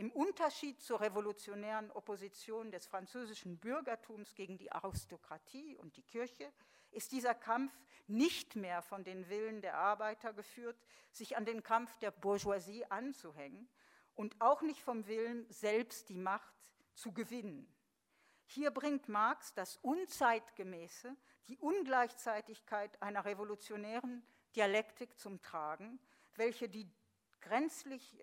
[0.00, 6.50] Im Unterschied zur revolutionären Opposition des französischen Bürgertums gegen die Aristokratie und die Kirche
[6.90, 7.70] ist dieser Kampf
[8.06, 10.80] nicht mehr von den Willen der Arbeiter geführt,
[11.10, 13.68] sich an den Kampf der Bourgeoisie anzuhängen
[14.14, 16.54] und auch nicht vom Willen, selbst die Macht
[16.94, 17.70] zu gewinnen.
[18.46, 21.14] Hier bringt Marx das Unzeitgemäße,
[21.48, 24.26] die Ungleichzeitigkeit einer revolutionären
[24.56, 26.00] Dialektik zum Tragen,
[26.36, 26.90] welche die
[27.42, 28.16] grenzlich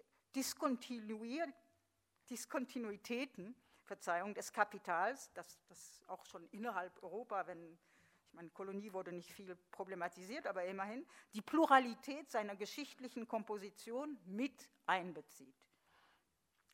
[2.29, 3.55] Diskontinuitäten
[3.87, 9.33] Verzeihung, des Kapitals, das, das auch schon innerhalb Europa, wenn ich meine, Kolonie wurde nicht
[9.33, 15.55] viel problematisiert, aber immerhin, die Pluralität seiner geschichtlichen Komposition mit einbezieht.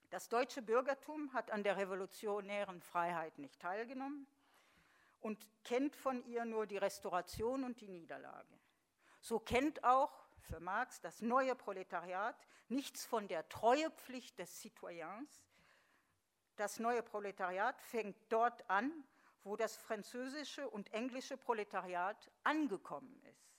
[0.10, 4.28] Das deutsche Bürgertum hat an der revolutionären Freiheit nicht teilgenommen
[5.22, 8.60] und kennt von ihr nur die Restauration und die Niederlage.
[9.22, 12.36] So kennt auch für Marx das neue Proletariat
[12.70, 15.44] nichts von der Treuepflicht des Citoyens.
[16.56, 18.92] Das neue Proletariat fängt dort an,
[19.44, 23.58] wo das französische und englische Proletariat angekommen ist,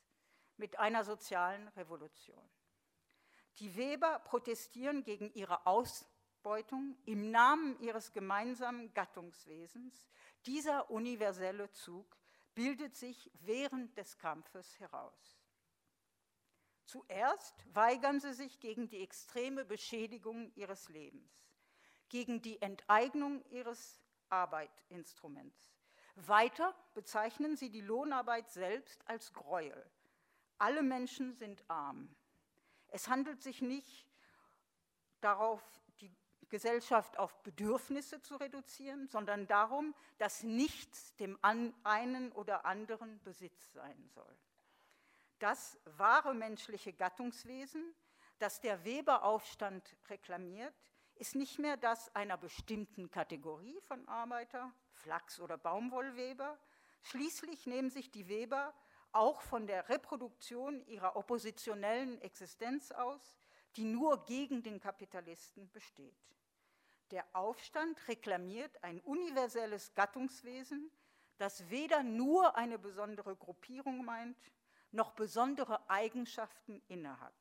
[0.57, 2.49] mit einer sozialen Revolution.
[3.59, 6.07] Die Weber protestieren gegen ihre Aus
[6.45, 10.11] Ausbeutung im Namen ihres gemeinsamen Gattungswesens,
[10.45, 12.19] dieser universelle Zug
[12.55, 15.41] bildet sich während des Kampfes heraus.
[16.85, 21.31] Zuerst weigern sie sich gegen die extreme Beschädigung ihres Lebens,
[22.09, 25.73] gegen die Enteignung ihres Arbeitinstruments.
[26.17, 29.91] Weiter bezeichnen sie die Lohnarbeit selbst als Gräuel.
[30.59, 32.15] Alle Menschen sind arm.
[32.89, 34.07] Es handelt sich nicht
[35.21, 35.61] darauf,
[36.55, 44.09] Gesellschaft auf Bedürfnisse zu reduzieren, sondern darum, dass nichts dem einen oder anderen Besitz sein
[44.15, 44.37] soll.
[45.45, 47.95] Das wahre menschliche Gattungswesen,
[48.39, 50.75] das der Weberaufstand reklamiert,
[51.17, 56.59] ist nicht mehr das einer bestimmten Kategorie von Arbeiter, Flachs- oder Baumwollweber.
[57.03, 58.73] Schließlich nehmen sich die Weber
[59.13, 63.39] auch von der Reproduktion ihrer oppositionellen Existenz aus,
[63.77, 66.17] die nur gegen den Kapitalisten besteht.
[67.11, 70.91] Der Aufstand reklamiert ein universelles Gattungswesen,
[71.37, 74.39] das weder nur eine besondere Gruppierung meint,
[74.95, 77.35] noch besondere Eigenschaften innehat.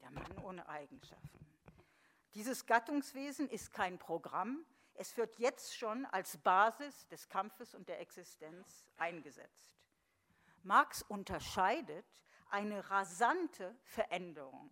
[0.00, 1.46] Der Mann ohne Eigenschaften.
[2.34, 8.00] Dieses Gattungswesen ist kein Programm, es wird jetzt schon als Basis des Kampfes und der
[8.00, 9.76] Existenz eingesetzt.
[10.62, 12.04] Marx unterscheidet
[12.50, 14.70] eine rasante Veränderung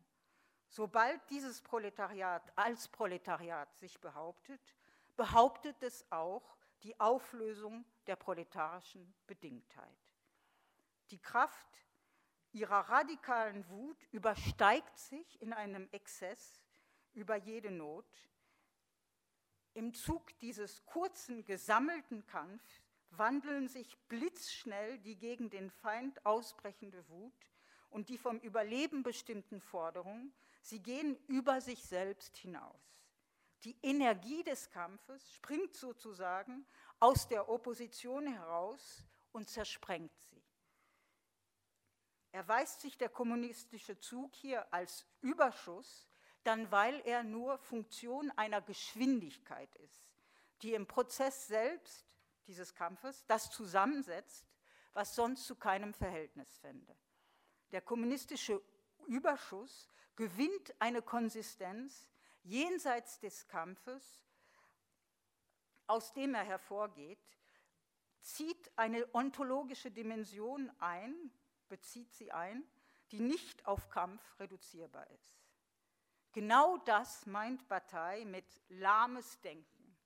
[0.68, 4.60] Sobald dieses Proletariat als Proletariat sich behauptet,
[5.16, 10.07] behauptet es auch die Auflösung der proletarischen Bedingtheit.
[11.10, 11.66] Die Kraft
[12.52, 16.60] ihrer radikalen Wut übersteigt sich in einem Exzess
[17.14, 18.06] über jede Not.
[19.74, 27.50] Im Zug dieses kurzen gesammelten Kampfs wandeln sich blitzschnell die gegen den Feind ausbrechende Wut
[27.90, 30.34] und die vom Überleben bestimmten Forderungen
[30.68, 33.00] Sie gehen über sich selbst hinaus.
[33.64, 36.66] Die Energie des Kampfes springt sozusagen
[37.00, 40.37] aus der Opposition heraus und zersprengt sie.
[42.32, 46.06] Erweist sich der kommunistische Zug hier als Überschuss,
[46.44, 50.08] dann weil er nur Funktion einer Geschwindigkeit ist,
[50.62, 52.06] die im Prozess selbst
[52.46, 54.46] dieses Kampfes das zusammensetzt,
[54.92, 56.96] was sonst zu keinem Verhältnis fände.
[57.72, 58.62] Der kommunistische
[59.06, 62.08] Überschuss gewinnt eine Konsistenz
[62.42, 64.24] jenseits des Kampfes,
[65.86, 67.18] aus dem er hervorgeht,
[68.20, 71.30] zieht eine ontologische Dimension ein,
[71.68, 72.64] bezieht sie ein,
[73.10, 75.38] die nicht auf Kampf reduzierbar ist.
[76.32, 79.96] Genau das meint Bataille mit lahmes Denken.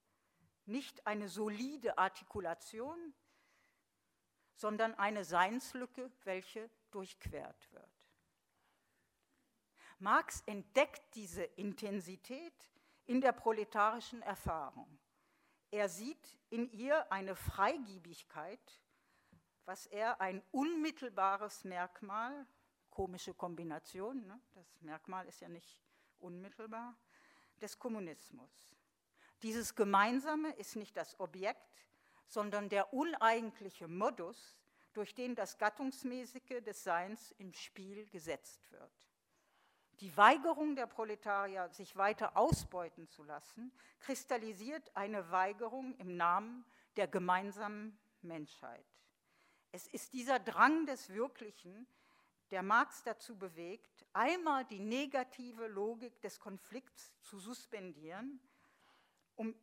[0.66, 3.12] Nicht eine solide Artikulation,
[4.54, 7.92] sondern eine Seinslücke, welche durchquert wird.
[9.98, 12.70] Marx entdeckt diese Intensität
[13.06, 14.98] in der proletarischen Erfahrung.
[15.70, 18.81] Er sieht in ihr eine Freigiebigkeit,
[19.64, 22.46] was er ein unmittelbares Merkmal,
[22.90, 24.40] komische Kombination, ne?
[24.54, 25.80] das Merkmal ist ja nicht
[26.18, 26.96] unmittelbar,
[27.60, 28.50] des Kommunismus.
[29.42, 31.86] Dieses Gemeinsame ist nicht das Objekt,
[32.26, 34.58] sondern der uneigentliche Modus,
[34.92, 38.92] durch den das Gattungsmäßige des Seins im Spiel gesetzt wird.
[40.00, 46.64] Die Weigerung der Proletarier, sich weiter ausbeuten zu lassen, kristallisiert eine Weigerung im Namen
[46.96, 48.84] der gemeinsamen Menschheit.
[49.72, 51.86] Es ist dieser Drang des Wirklichen,
[52.50, 58.38] der Marx dazu bewegt, einmal die negative Logik des Konflikts zu suspendieren,
[59.34, 59.54] um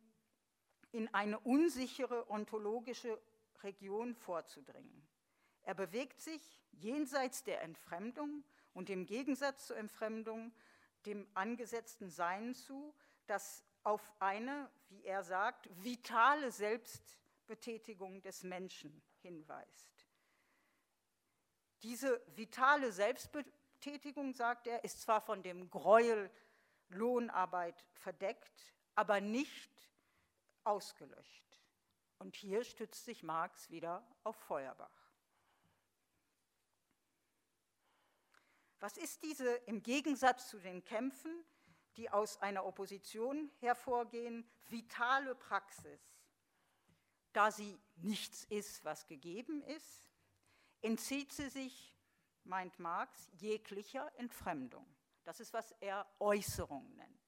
[0.90, 3.20] in eine unsichere ontologische
[3.62, 5.06] Region vorzudringen.
[5.62, 8.42] Er bewegt sich jenseits der Entfremdung
[8.74, 10.52] und im Gegensatz zur Entfremdung
[11.06, 12.92] dem angesetzten Sein zu,
[13.26, 19.99] das auf eine, wie er sagt, vitale Selbstbetätigung des Menschen hinweist.
[21.82, 26.30] Diese vitale Selbstbetätigung, sagt er, ist zwar von dem Gräuel
[26.88, 29.70] Lohnarbeit verdeckt, aber nicht
[30.64, 31.60] ausgelöscht.
[32.18, 34.90] Und hier stützt sich Marx wieder auf Feuerbach.
[38.80, 41.44] Was ist diese im Gegensatz zu den Kämpfen,
[41.96, 46.00] die aus einer Opposition hervorgehen, vitale Praxis?
[47.32, 50.09] Da sie nichts ist, was gegeben ist,
[50.82, 51.94] entzieht sie sich,
[52.44, 54.86] meint Marx, jeglicher Entfremdung.
[55.24, 57.20] Das ist, was er Äußerung nennt.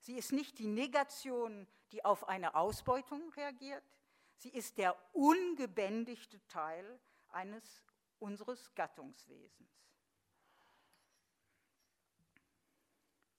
[0.00, 3.82] Sie ist nicht die Negation, die auf eine Ausbeutung reagiert,
[4.36, 7.00] sie ist der ungebändigte Teil
[7.30, 7.82] eines
[8.18, 9.70] unseres Gattungswesens.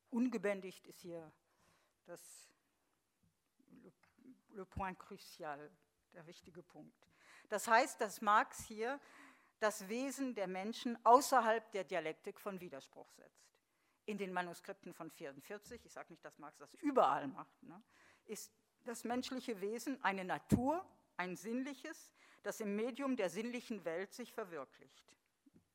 [0.09, 1.31] Ungebändigt ist hier
[2.05, 2.49] das
[4.49, 5.71] le point crucial,
[6.13, 7.07] der wichtige Punkt.
[7.49, 8.99] Das heißt, dass Marx hier
[9.59, 13.47] das Wesen der Menschen außerhalb der Dialektik von Widerspruch setzt.
[14.05, 17.81] In den Manuskripten von 44, ich sage nicht, dass Marx das überall macht, ne,
[18.25, 18.51] ist
[18.85, 20.85] das menschliche Wesen eine Natur,
[21.17, 22.11] ein sinnliches,
[22.43, 25.05] das im Medium der sinnlichen Welt sich verwirklicht.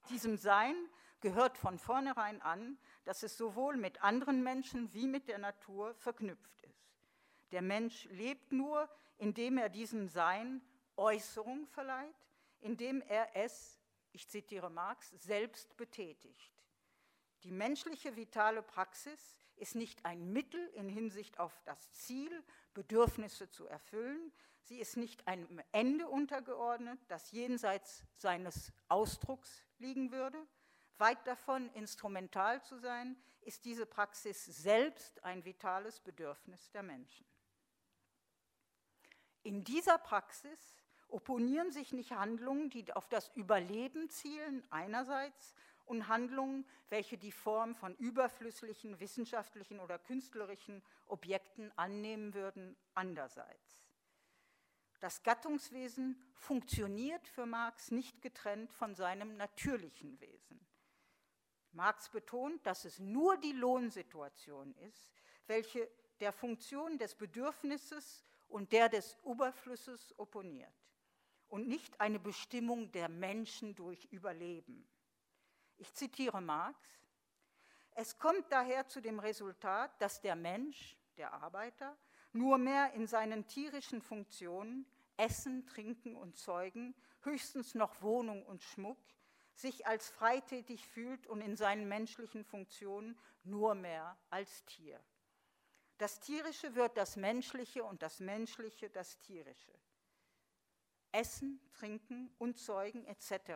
[0.08, 0.74] Diesem Sein
[1.20, 6.58] gehört von vornherein an, dass es sowohl mit anderen Menschen wie mit der Natur verknüpft
[6.62, 6.90] ist.
[7.52, 10.62] Der Mensch lebt nur, indem er diesem Sein
[10.96, 12.14] Äußerung verleiht,
[12.62, 13.78] indem er es,
[14.12, 16.52] ich zitiere Marx, selbst betätigt.
[17.42, 23.66] Die menschliche vitale Praxis ist nicht ein Mittel in Hinsicht auf das Ziel, Bedürfnisse zu
[23.66, 24.32] erfüllen.
[24.62, 30.38] Sie ist nicht einem Ende untergeordnet, das jenseits seines Ausdrucks liegen würde.
[30.98, 37.26] Weit davon, instrumental zu sein, ist diese Praxis selbst ein vitales Bedürfnis der Menschen.
[39.42, 40.76] In dieser Praxis
[41.12, 45.54] opponieren sich nicht Handlungen, die auf das Überleben zielen einerseits
[45.84, 53.82] und Handlungen, welche die Form von überflüsslichen wissenschaftlichen oder künstlerischen Objekten annehmen würden andererseits.
[55.00, 60.64] Das Gattungswesen funktioniert für Marx nicht getrennt von seinem natürlichen Wesen.
[61.72, 65.10] Marx betont, dass es nur die Lohnsituation ist,
[65.46, 65.90] welche
[66.20, 70.81] der Funktion des Bedürfnisses und der des Überflusses opponiert
[71.53, 74.88] und nicht eine Bestimmung der Menschen durch Überleben.
[75.76, 76.78] Ich zitiere Marx.
[77.90, 81.94] Es kommt daher zu dem Resultat, dass der Mensch, der Arbeiter,
[82.32, 84.86] nur mehr in seinen tierischen Funktionen
[85.18, 88.96] Essen, Trinken und Zeugen, höchstens noch Wohnung und Schmuck,
[89.53, 94.98] sich als freitätig fühlt und in seinen menschlichen Funktionen nur mehr als Tier.
[95.98, 99.78] Das Tierische wird das Menschliche und das Menschliche das Tierische.
[101.12, 103.54] Essen, Trinken und Zeugen etc.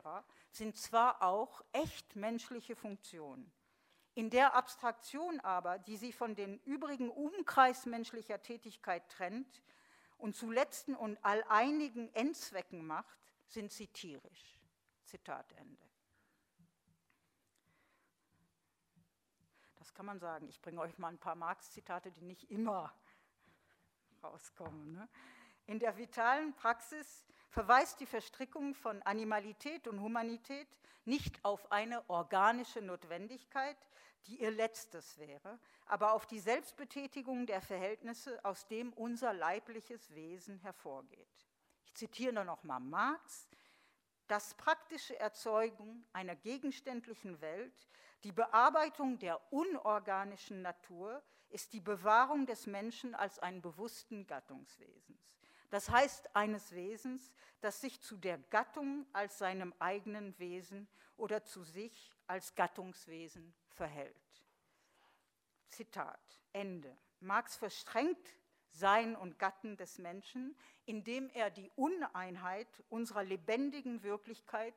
[0.50, 3.50] sind zwar auch echt menschliche Funktionen.
[4.14, 9.62] In der Abstraktion aber, die sie von den übrigen Umkreis menschlicher Tätigkeit trennt
[10.16, 14.59] und zu letzten und alleinigen Endzwecken macht, sind sie tierisch.
[15.04, 15.86] Zitat Ende.
[19.76, 20.48] Das kann man sagen.
[20.48, 22.92] Ich bringe euch mal ein paar Marx-Zitate, die nicht immer
[24.22, 24.94] rauskommen.
[24.94, 25.09] Ne?
[25.66, 27.26] In der vitalen Praxis
[27.57, 30.68] verweist die Verstrickung von Animalität und Humanität
[31.07, 33.78] nicht auf eine organische Notwendigkeit,
[34.26, 40.59] die ihr letztes wäre, aber auf die Selbstbetätigung der Verhältnisse, aus dem unser leibliches Wesen
[40.59, 41.46] hervorgeht.
[41.86, 43.48] Ich zitiere nur noch mal Marx.
[44.26, 47.88] Das praktische Erzeugen einer gegenständlichen Welt,
[48.22, 55.26] die Bearbeitung der unorganischen Natur, ist die Bewahrung des Menschen als einen bewussten Gattungswesens.
[55.70, 61.64] Das heißt eines Wesens, das sich zu der Gattung als seinem eigenen Wesen oder zu
[61.64, 64.14] sich als Gattungswesen verhält.
[65.68, 66.20] Zitat,
[66.52, 66.96] Ende.
[67.20, 68.34] Marx verstrengt
[68.70, 74.74] Sein und Gatten des Menschen, indem er die Uneinheit unserer lebendigen Wirklichkeit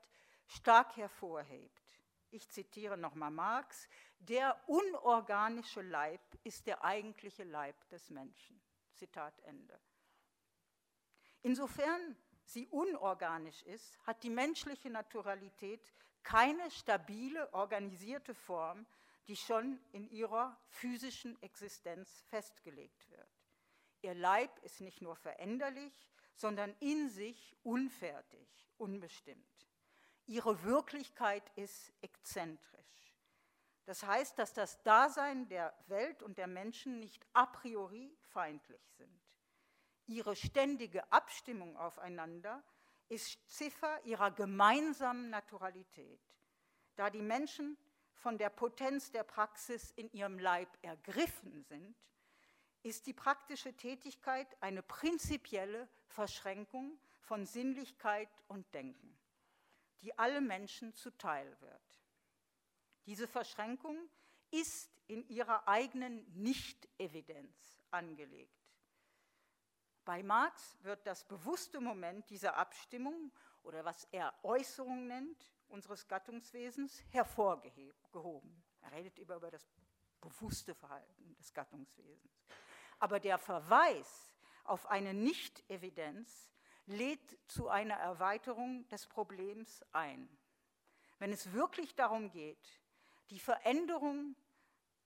[0.47, 1.99] stark hervorhebt.
[2.31, 3.87] Ich zitiere nochmal Marx,
[4.19, 8.61] der unorganische Leib ist der eigentliche Leib des Menschen.
[8.93, 9.79] Zitat Ende.
[11.41, 18.85] Insofern sie unorganisch ist, hat die menschliche Naturalität keine stabile, organisierte Form,
[19.27, 23.29] die schon in ihrer physischen Existenz festgelegt wird.
[24.01, 25.93] Ihr Leib ist nicht nur veränderlich,
[26.33, 29.45] sondern in sich unfertig, unbestimmt.
[30.25, 33.15] Ihre Wirklichkeit ist exzentrisch.
[33.85, 39.28] Das heißt, dass das Dasein der Welt und der Menschen nicht a priori feindlich sind.
[40.09, 42.63] Ihre ständige Abstimmung aufeinander
[43.09, 46.19] ist Ziffer ihrer gemeinsamen Naturalität,
[46.95, 47.77] da die Menschen
[48.15, 51.95] von der Potenz der Praxis in ihrem Leib ergriffen sind,
[52.81, 59.15] ist die praktische Tätigkeit eine prinzipielle Verschränkung von Sinnlichkeit und Denken,
[60.01, 62.01] die alle Menschen zuteil wird.
[63.05, 64.09] Diese Verschränkung
[64.49, 68.58] ist in ihrer eigenen Nicht-Evidenz angelegt.
[70.09, 73.31] Bei Marx wird das bewusste Moment dieser Abstimmung
[73.61, 78.63] oder was er Äußerung nennt, unseres Gattungswesens hervorgehoben.
[78.81, 79.69] Er redet über, über das
[80.19, 82.47] bewusste Verhalten des Gattungswesens.
[82.97, 84.33] Aber der Verweis
[84.63, 86.55] auf eine Nicht-Evidenz
[86.87, 90.27] lädt zu einer Erweiterung des Problems ein.
[91.19, 92.81] Wenn es wirklich darum geht,
[93.29, 94.35] die Veränderung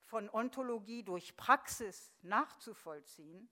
[0.00, 3.50] von Ontologie durch Praxis nachzuvollziehen,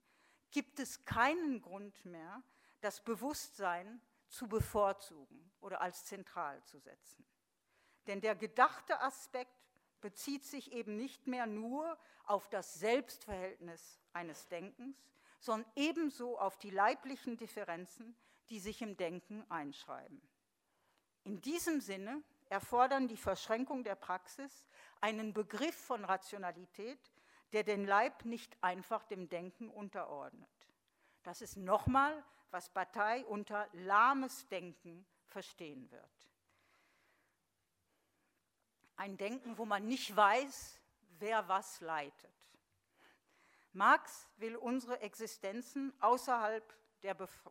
[0.53, 2.43] gibt es keinen Grund mehr,
[2.81, 7.27] das Bewusstsein zu bevorzugen oder als zentral zu setzen.
[8.07, 9.53] Denn der gedachte Aspekt
[10.01, 14.97] bezieht sich eben nicht mehr nur auf das Selbstverhältnis eines Denkens,
[15.39, 18.17] sondern ebenso auf die leiblichen Differenzen,
[18.49, 20.21] die sich im Denken einschreiben.
[21.25, 24.67] In diesem Sinne erfordern die Verschränkung der Praxis
[25.01, 27.12] einen Begriff von Rationalität,
[27.53, 30.49] der den Leib nicht einfach dem Denken unterordnet.
[31.23, 36.31] Das ist nochmal, was Bataille unter lahmes Denken verstehen wird.
[38.97, 40.81] Ein Denken, wo man nicht weiß,
[41.19, 42.31] wer was leitet.
[43.73, 47.43] Marx will unsere Existenzen außerhalb der Bef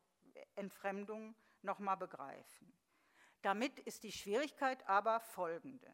[0.56, 2.74] Entfremdung nochmal begreifen.
[3.41, 5.93] Damit ist die Schwierigkeit aber folgende.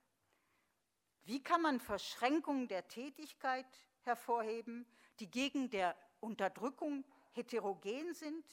[1.24, 3.66] Wie kann man Verschränkungen der Tätigkeit
[4.08, 4.88] hervorheben,
[5.20, 8.44] die gegen der Unterdrückung heterogen sind,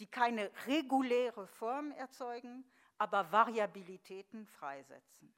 [0.00, 2.64] die keine reguläre Form erzeugen,
[2.98, 5.32] aber Variabilitäten freisetzen?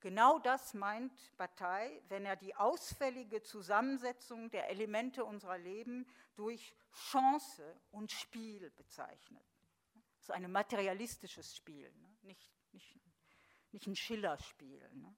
[0.00, 6.06] Genau das meint Bataille, wenn er die ausfällige Zusammensetzung der Elemente unserer Leben
[6.36, 9.44] durch Chance und Spiel bezeichnet.
[10.18, 12.16] Das ist ein materialistisches Spiel, ne?
[12.22, 13.00] nicht, nicht,
[13.72, 14.88] nicht ein Schillerspiel.
[14.92, 15.16] Ne?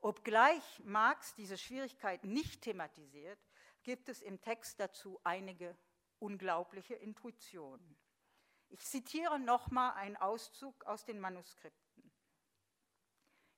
[0.00, 3.38] Obgleich Marx diese Schwierigkeit nicht thematisiert,
[3.82, 5.76] gibt es im Text dazu einige
[6.18, 7.96] unglaubliche Intuitionen.
[8.68, 12.12] Ich zitiere nochmal einen Auszug aus den Manuskripten.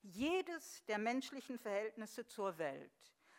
[0.02, 2.90] Jedes der menschlichen Verhältnisse zur Welt,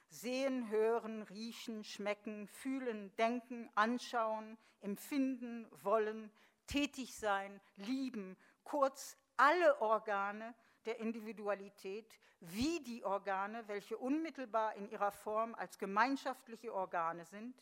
[0.10, 6.32] sehen, hören, riechen, schmecken, fühlen, denken, anschauen, empfinden, wollen,
[6.68, 10.54] tätig sein, lieben, kurz alle Organe
[10.86, 17.56] der Individualität wie die Organe, welche unmittelbar in ihrer Form als gemeinschaftliche Organe sind,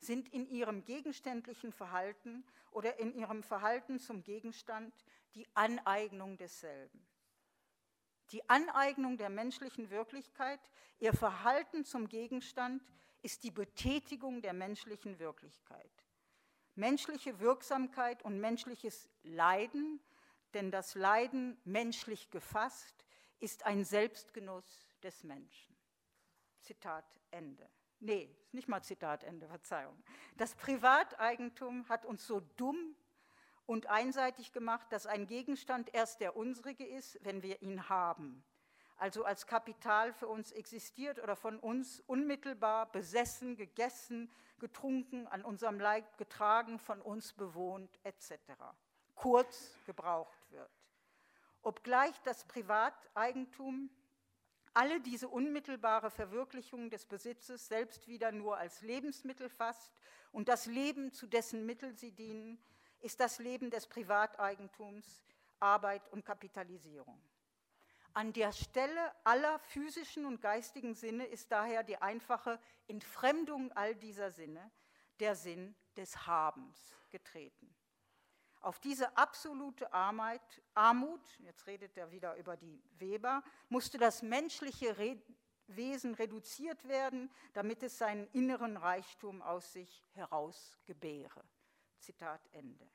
[0.00, 4.92] sind in ihrem gegenständlichen Verhalten oder in ihrem Verhalten zum Gegenstand
[5.34, 7.06] die Aneignung desselben.
[8.30, 10.60] Die Aneignung der menschlichen Wirklichkeit,
[10.98, 12.82] ihr Verhalten zum Gegenstand,
[13.22, 15.90] ist die Betätigung der menschlichen Wirklichkeit.
[16.74, 20.00] Menschliche Wirksamkeit und menschliches Leiden,
[20.54, 23.04] denn das Leiden menschlich gefasst,
[23.40, 25.76] ist ein Selbstgenuss des Menschen.
[26.60, 27.68] Zitat Ende.
[28.00, 30.02] Nee, nicht mal Zitat Ende, Verzeihung.
[30.36, 32.94] Das Privateigentum hat uns so dumm
[33.66, 38.44] und einseitig gemacht, dass ein Gegenstand erst der unsrige ist, wenn wir ihn haben.
[38.96, 45.80] Also als Kapital für uns existiert oder von uns unmittelbar besessen, gegessen, getrunken, an unserem
[45.80, 48.34] Leib getragen, von uns bewohnt etc.
[49.14, 50.38] Kurz gebraucht.
[51.64, 53.90] Obgleich das Privateigentum
[54.74, 59.92] alle diese unmittelbare Verwirklichung des Besitzes selbst wieder nur als Lebensmittel fasst
[60.32, 62.58] und das Leben, zu dessen Mittel sie dienen,
[63.00, 65.22] ist das Leben des Privateigentums,
[65.60, 67.22] Arbeit und Kapitalisierung.
[68.14, 74.32] An der Stelle aller physischen und geistigen Sinne ist daher die einfache Entfremdung all dieser
[74.32, 74.70] Sinne,
[75.20, 77.74] der Sinn des Habens, getreten.
[78.64, 84.96] Auf diese absolute Armut, jetzt redet er wieder über die Weber, musste das menschliche
[85.66, 91.44] Wesen reduziert werden, damit es seinen inneren Reichtum aus sich heraus gebäre.
[91.98, 92.90] Zitat Ende.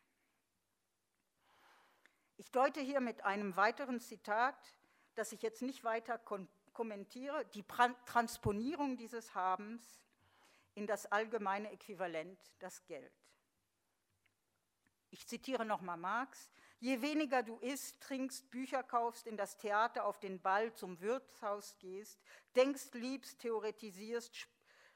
[2.38, 4.76] Ich deute hier mit einem weiteren Zitat,
[5.14, 6.18] das ich jetzt nicht weiter
[6.74, 7.64] kommentiere, die
[8.06, 10.02] Transponierung dieses Habens
[10.74, 13.14] in das allgemeine Äquivalent, das Geld.
[15.12, 16.49] Ich zitiere nochmal Marx,
[16.82, 21.78] Je weniger du isst, trinkst, Bücher kaufst, in das Theater, auf den Ball, zum Wirtshaus
[21.78, 22.22] gehst,
[22.55, 24.47] denkst, liebst, theoretisierst,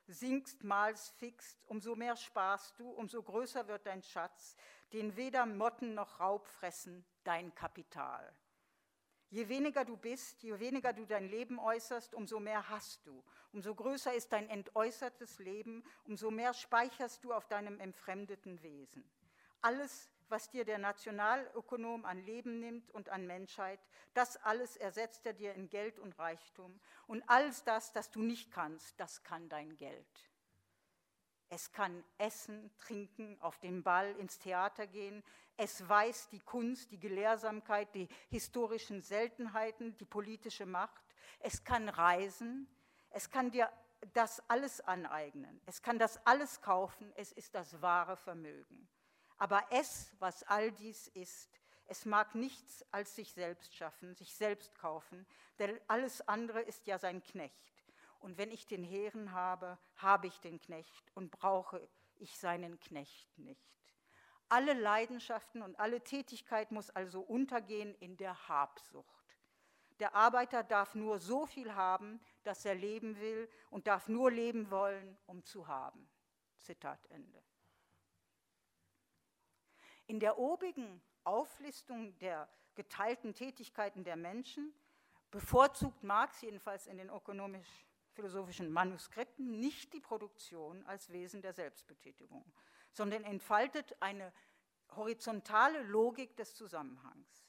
[0.08, 4.56] singst, malst, fixt, umso mehr sparst du, umso größer wird dein Schatz,
[4.94, 8.34] den weder Motten noch Raub fressen, dein Kapital.
[9.30, 13.26] Je weniger du bist, je weniger du dein Leben äußerst, umso mehr hast du.
[13.52, 19.04] Umso größer ist dein entäußertes Leben, umso mehr speicherst du auf deinem entfremdeten Wesen.
[19.64, 23.80] Alles, was dir der Nationalökonom an Leben nimmt und an Menschheit,
[24.14, 26.80] das alles ersetzt er dir in Geld und Reichtum.
[27.08, 30.30] Und alles das, das du nicht kannst, das kann dein Geld.
[31.48, 35.24] Es kann essen, trinken, auf den Ball, ins Theater gehen.
[35.56, 41.04] Es weiß die Kunst, die Gelehrsamkeit, die historischen Seltenheiten, die politische Macht.
[41.40, 42.68] Es kann reisen.
[43.12, 43.72] Es kann dir
[44.14, 45.62] das alles aneignen.
[45.68, 47.14] Es kann das alles kaufen.
[47.16, 48.90] Es ist das wahre Vermögen.
[49.38, 51.50] Aber es, was all dies ist,
[51.86, 55.26] es mag nichts als sich selbst schaffen, sich selbst kaufen,
[55.60, 57.84] denn alles andere ist ja sein Knecht.
[58.20, 63.38] Und wenn ich den Herrn habe, habe ich den Knecht und brauche ich seinen Knecht
[63.38, 63.74] nicht.
[64.50, 69.38] Alle Leidenschaften und alle Tätigkeit muss also untergehen in der Habsucht.
[70.00, 74.72] Der Arbeiter darf nur so viel haben, dass er leben will und darf nur leben
[74.72, 76.10] wollen, um zu haben.
[76.58, 77.44] Zitat Ende.
[80.08, 84.74] In der obigen Auflistung der geteilten Tätigkeiten der Menschen
[85.32, 92.46] bevorzugt Marx jedenfalls in den ökonomisch philosophischen Manuskripten nicht die Produktion als Wesen der Selbstbetätigung,
[92.92, 94.32] sondern entfaltet eine
[94.96, 97.48] horizontale Logik des Zusammenhangs.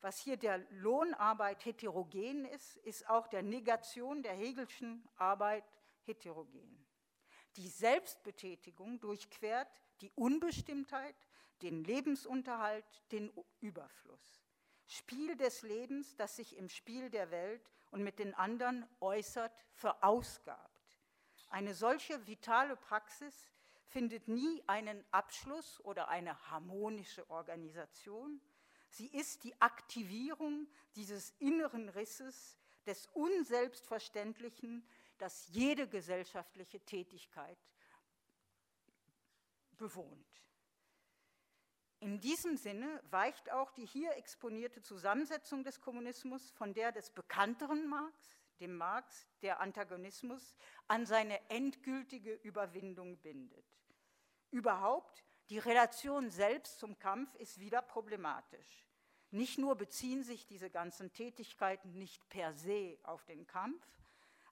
[0.00, 5.64] Was hier der Lohnarbeit heterogen ist, ist auch der Negation der Hegelschen Arbeit
[6.04, 6.86] heterogen.
[7.56, 11.14] Die Selbstbetätigung durchquert die Unbestimmtheit,
[11.62, 14.42] den Lebensunterhalt, den Überfluss.
[14.86, 20.98] Spiel des Lebens, das sich im Spiel der Welt und mit den anderen äußert, verausgabt.
[21.48, 23.52] Eine solche vitale Praxis
[23.86, 28.40] findet nie einen Abschluss oder eine harmonische Organisation.
[28.88, 32.56] Sie ist die Aktivierung dieses inneren Risses,
[32.86, 34.86] des Unselbstverständlichen,
[35.18, 37.58] das jede gesellschaftliche Tätigkeit
[39.76, 40.26] bewohnt.
[42.00, 47.86] In diesem Sinne weicht auch die hier exponierte Zusammensetzung des Kommunismus von der des bekannteren
[47.86, 50.54] Marx, dem Marx, der Antagonismus,
[50.88, 53.66] an seine endgültige Überwindung bindet.
[54.50, 58.86] Überhaupt, die Relation selbst zum Kampf ist wieder problematisch.
[59.30, 63.86] Nicht nur beziehen sich diese ganzen Tätigkeiten nicht per se auf den Kampf,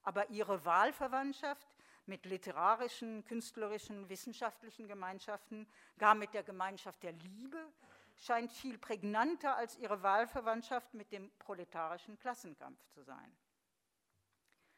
[0.03, 1.67] aber ihre Wahlverwandtschaft
[2.09, 7.71] mit literarischen, künstlerischen, wissenschaftlichen Gemeinschaften, gar mit der Gemeinschaft der Liebe,
[8.17, 13.37] scheint viel prägnanter als ihre Wahlverwandtschaft mit dem proletarischen Klassenkampf zu sein.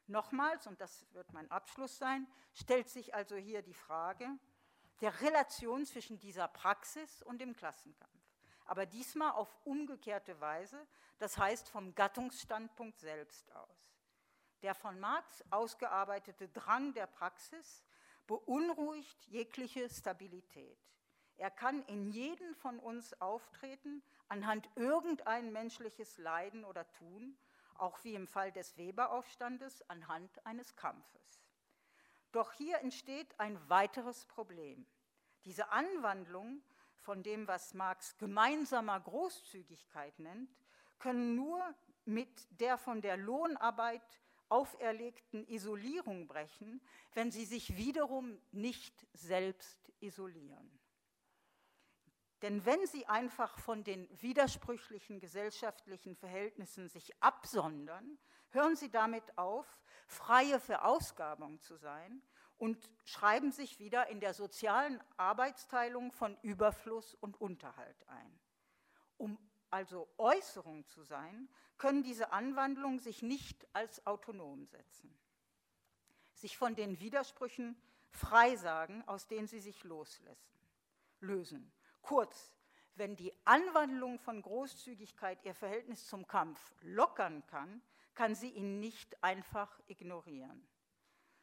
[0.08, 4.28] Nochmals, und das wird mein Abschluss sein, stellt sich also hier die Frage
[5.00, 8.12] der Relation zwischen dieser Praxis und dem Klassenkampf.
[8.66, 10.86] Aber diesmal auf umgekehrte Weise,
[11.18, 13.92] das heißt vom Gattungsstandpunkt selbst aus.
[14.62, 17.84] Der von Marx ausgearbeitete Drang der Praxis
[18.28, 20.78] beunruhigt jegliche Stabilität.
[21.38, 27.36] Er kann in jeden von uns auftreten, anhand irgendein menschliches Leiden oder Tun,
[27.76, 31.42] auch wie im Fall des Weberaufstandes anhand eines Kampfes.
[32.32, 34.86] Doch hier entsteht ein weiteres Problem.
[35.46, 36.62] Diese Anwandlung
[37.00, 40.56] von dem, was Marx gemeinsamer Großzügigkeit nennt,
[41.00, 41.60] können nur
[42.06, 44.22] mit der von der Lohnarbeit
[44.52, 46.82] auferlegten Isolierung brechen,
[47.14, 50.80] wenn sie sich wiederum nicht selbst isolieren.
[52.42, 58.18] Denn wenn sie einfach von den widersprüchlichen gesellschaftlichen Verhältnissen sich absondern,
[58.50, 59.66] hören sie damit auf,
[60.08, 62.22] freie Verausgabung zu sein
[62.58, 68.40] und schreiben sich wieder in der sozialen Arbeitsteilung von Überfluss und Unterhalt ein.
[69.18, 69.38] Um
[69.72, 75.18] also Äußerung zu sein, können diese Anwandlungen sich nicht als autonom setzen,
[76.34, 77.76] sich von den Widersprüchen
[78.10, 80.60] freisagen, aus denen sie sich loslassen,
[81.22, 81.72] lösen.
[82.02, 82.54] Kurz,
[82.96, 87.82] wenn die Anwandlung von Großzügigkeit ihr Verhältnis zum Kampf lockern kann,
[88.14, 90.68] kann sie ihn nicht einfach ignorieren.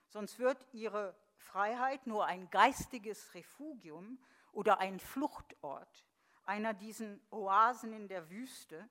[0.08, 4.18] Sonst wird ihre Freiheit nur ein geistiges Refugium
[4.52, 6.07] oder ein Fluchtort,
[6.48, 8.88] einer diesen Oasen in der Wüste,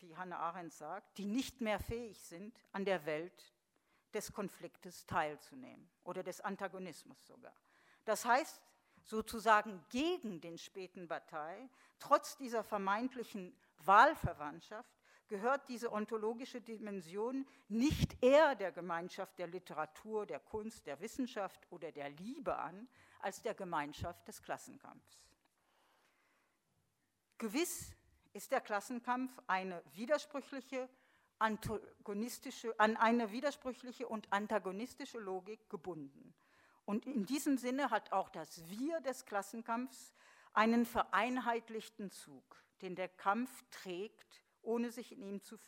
[0.00, 3.54] wie Hannah Arendt sagt, die nicht mehr fähig sind, an der Welt
[4.12, 7.54] des Konfliktes teilzunehmen oder des Antagonismus sogar.
[8.04, 8.60] Das heißt,
[9.04, 14.90] sozusagen gegen den späten Bataille, trotz dieser vermeintlichen Wahlverwandtschaft,
[15.28, 21.92] gehört diese ontologische Dimension nicht eher der Gemeinschaft der Literatur, der Kunst, der Wissenschaft oder
[21.92, 22.88] der Liebe an,
[23.20, 25.26] als der Gemeinschaft des Klassenkampfs.
[27.38, 27.90] Gewiss
[28.32, 30.88] ist der Klassenkampf eine widersprüchliche,
[31.38, 36.34] antagonistische, an eine widersprüchliche und antagonistische Logik gebunden.
[36.86, 40.14] Und in diesem Sinne hat auch das Wir des Klassenkampfs
[40.54, 45.58] einen vereinheitlichten Zug, den der Kampf trägt, ohne sich in ihm zu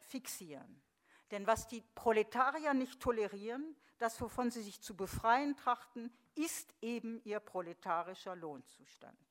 [0.00, 0.82] fixieren.
[1.30, 7.22] Denn was die Proletarier nicht tolerieren, das, wovon sie sich zu befreien trachten, ist eben
[7.24, 9.29] ihr proletarischer Lohnzustand.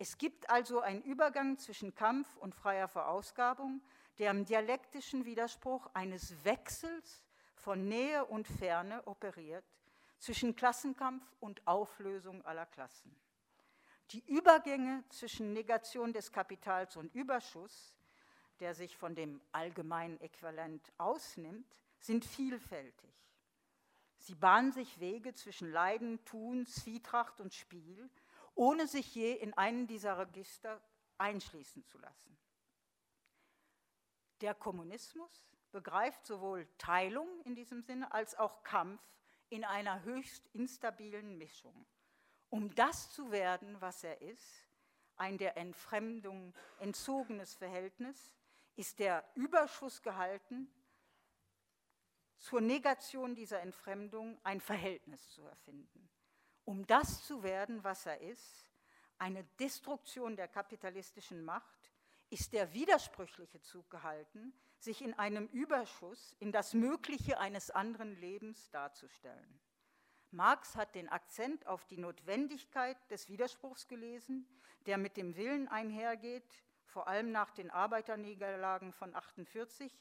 [0.00, 3.82] Es gibt also einen Übergang zwischen Kampf und freier Verausgabung,
[4.16, 7.22] der im dialektischen Widerspruch eines Wechsels
[7.54, 9.66] von Nähe und Ferne operiert,
[10.18, 13.14] zwischen Klassenkampf und Auflösung aller Klassen.
[14.12, 17.94] Die Übergänge zwischen Negation des Kapitals und Überschuss,
[18.60, 23.12] der sich von dem allgemeinen Äquivalent ausnimmt, sind vielfältig.
[24.16, 28.08] Sie bahnen sich Wege zwischen Leiden, Tun, Zwietracht und Spiel,
[28.60, 30.82] ohne sich je in einen dieser Register
[31.16, 32.36] einschließen zu lassen.
[34.42, 39.00] Der Kommunismus begreift sowohl Teilung in diesem Sinne als auch Kampf
[39.48, 41.86] in einer höchst instabilen Mischung.
[42.50, 44.68] Um das zu werden, was er ist,
[45.16, 48.36] ein der Entfremdung entzogenes Verhältnis,
[48.76, 50.70] ist der Überschuss gehalten,
[52.36, 56.10] zur Negation dieser Entfremdung ein Verhältnis zu erfinden.
[56.70, 58.70] Um das zu werden, was er ist,
[59.18, 61.90] eine Destruktion der kapitalistischen Macht,
[62.28, 68.70] ist der widersprüchliche Zug gehalten, sich in einem Überschuss in das Mögliche eines anderen Lebens
[68.70, 69.60] darzustellen.
[70.30, 74.46] Marx hat den Akzent auf die Notwendigkeit des Widerspruchs gelesen,
[74.86, 79.92] der mit dem Willen einhergeht, vor allem nach den Arbeiterniederlagen von 48,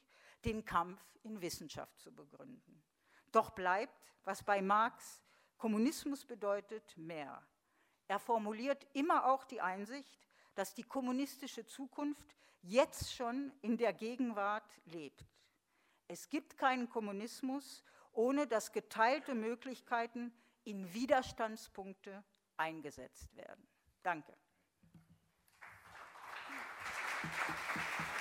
[0.45, 2.83] den Kampf in Wissenschaft zu begründen.
[3.31, 5.23] Doch bleibt, was bei Marx
[5.59, 7.45] Kommunismus bedeutet, mehr.
[8.07, 14.67] Er formuliert immer auch die Einsicht, dass die kommunistische Zukunft jetzt schon in der Gegenwart
[14.85, 15.25] lebt.
[16.07, 17.83] Es gibt keinen Kommunismus,
[18.13, 20.33] ohne dass geteilte Möglichkeiten
[20.63, 22.23] in Widerstandspunkte
[22.57, 23.67] eingesetzt werden.
[24.01, 24.35] Danke.
[27.21, 28.18] Applaus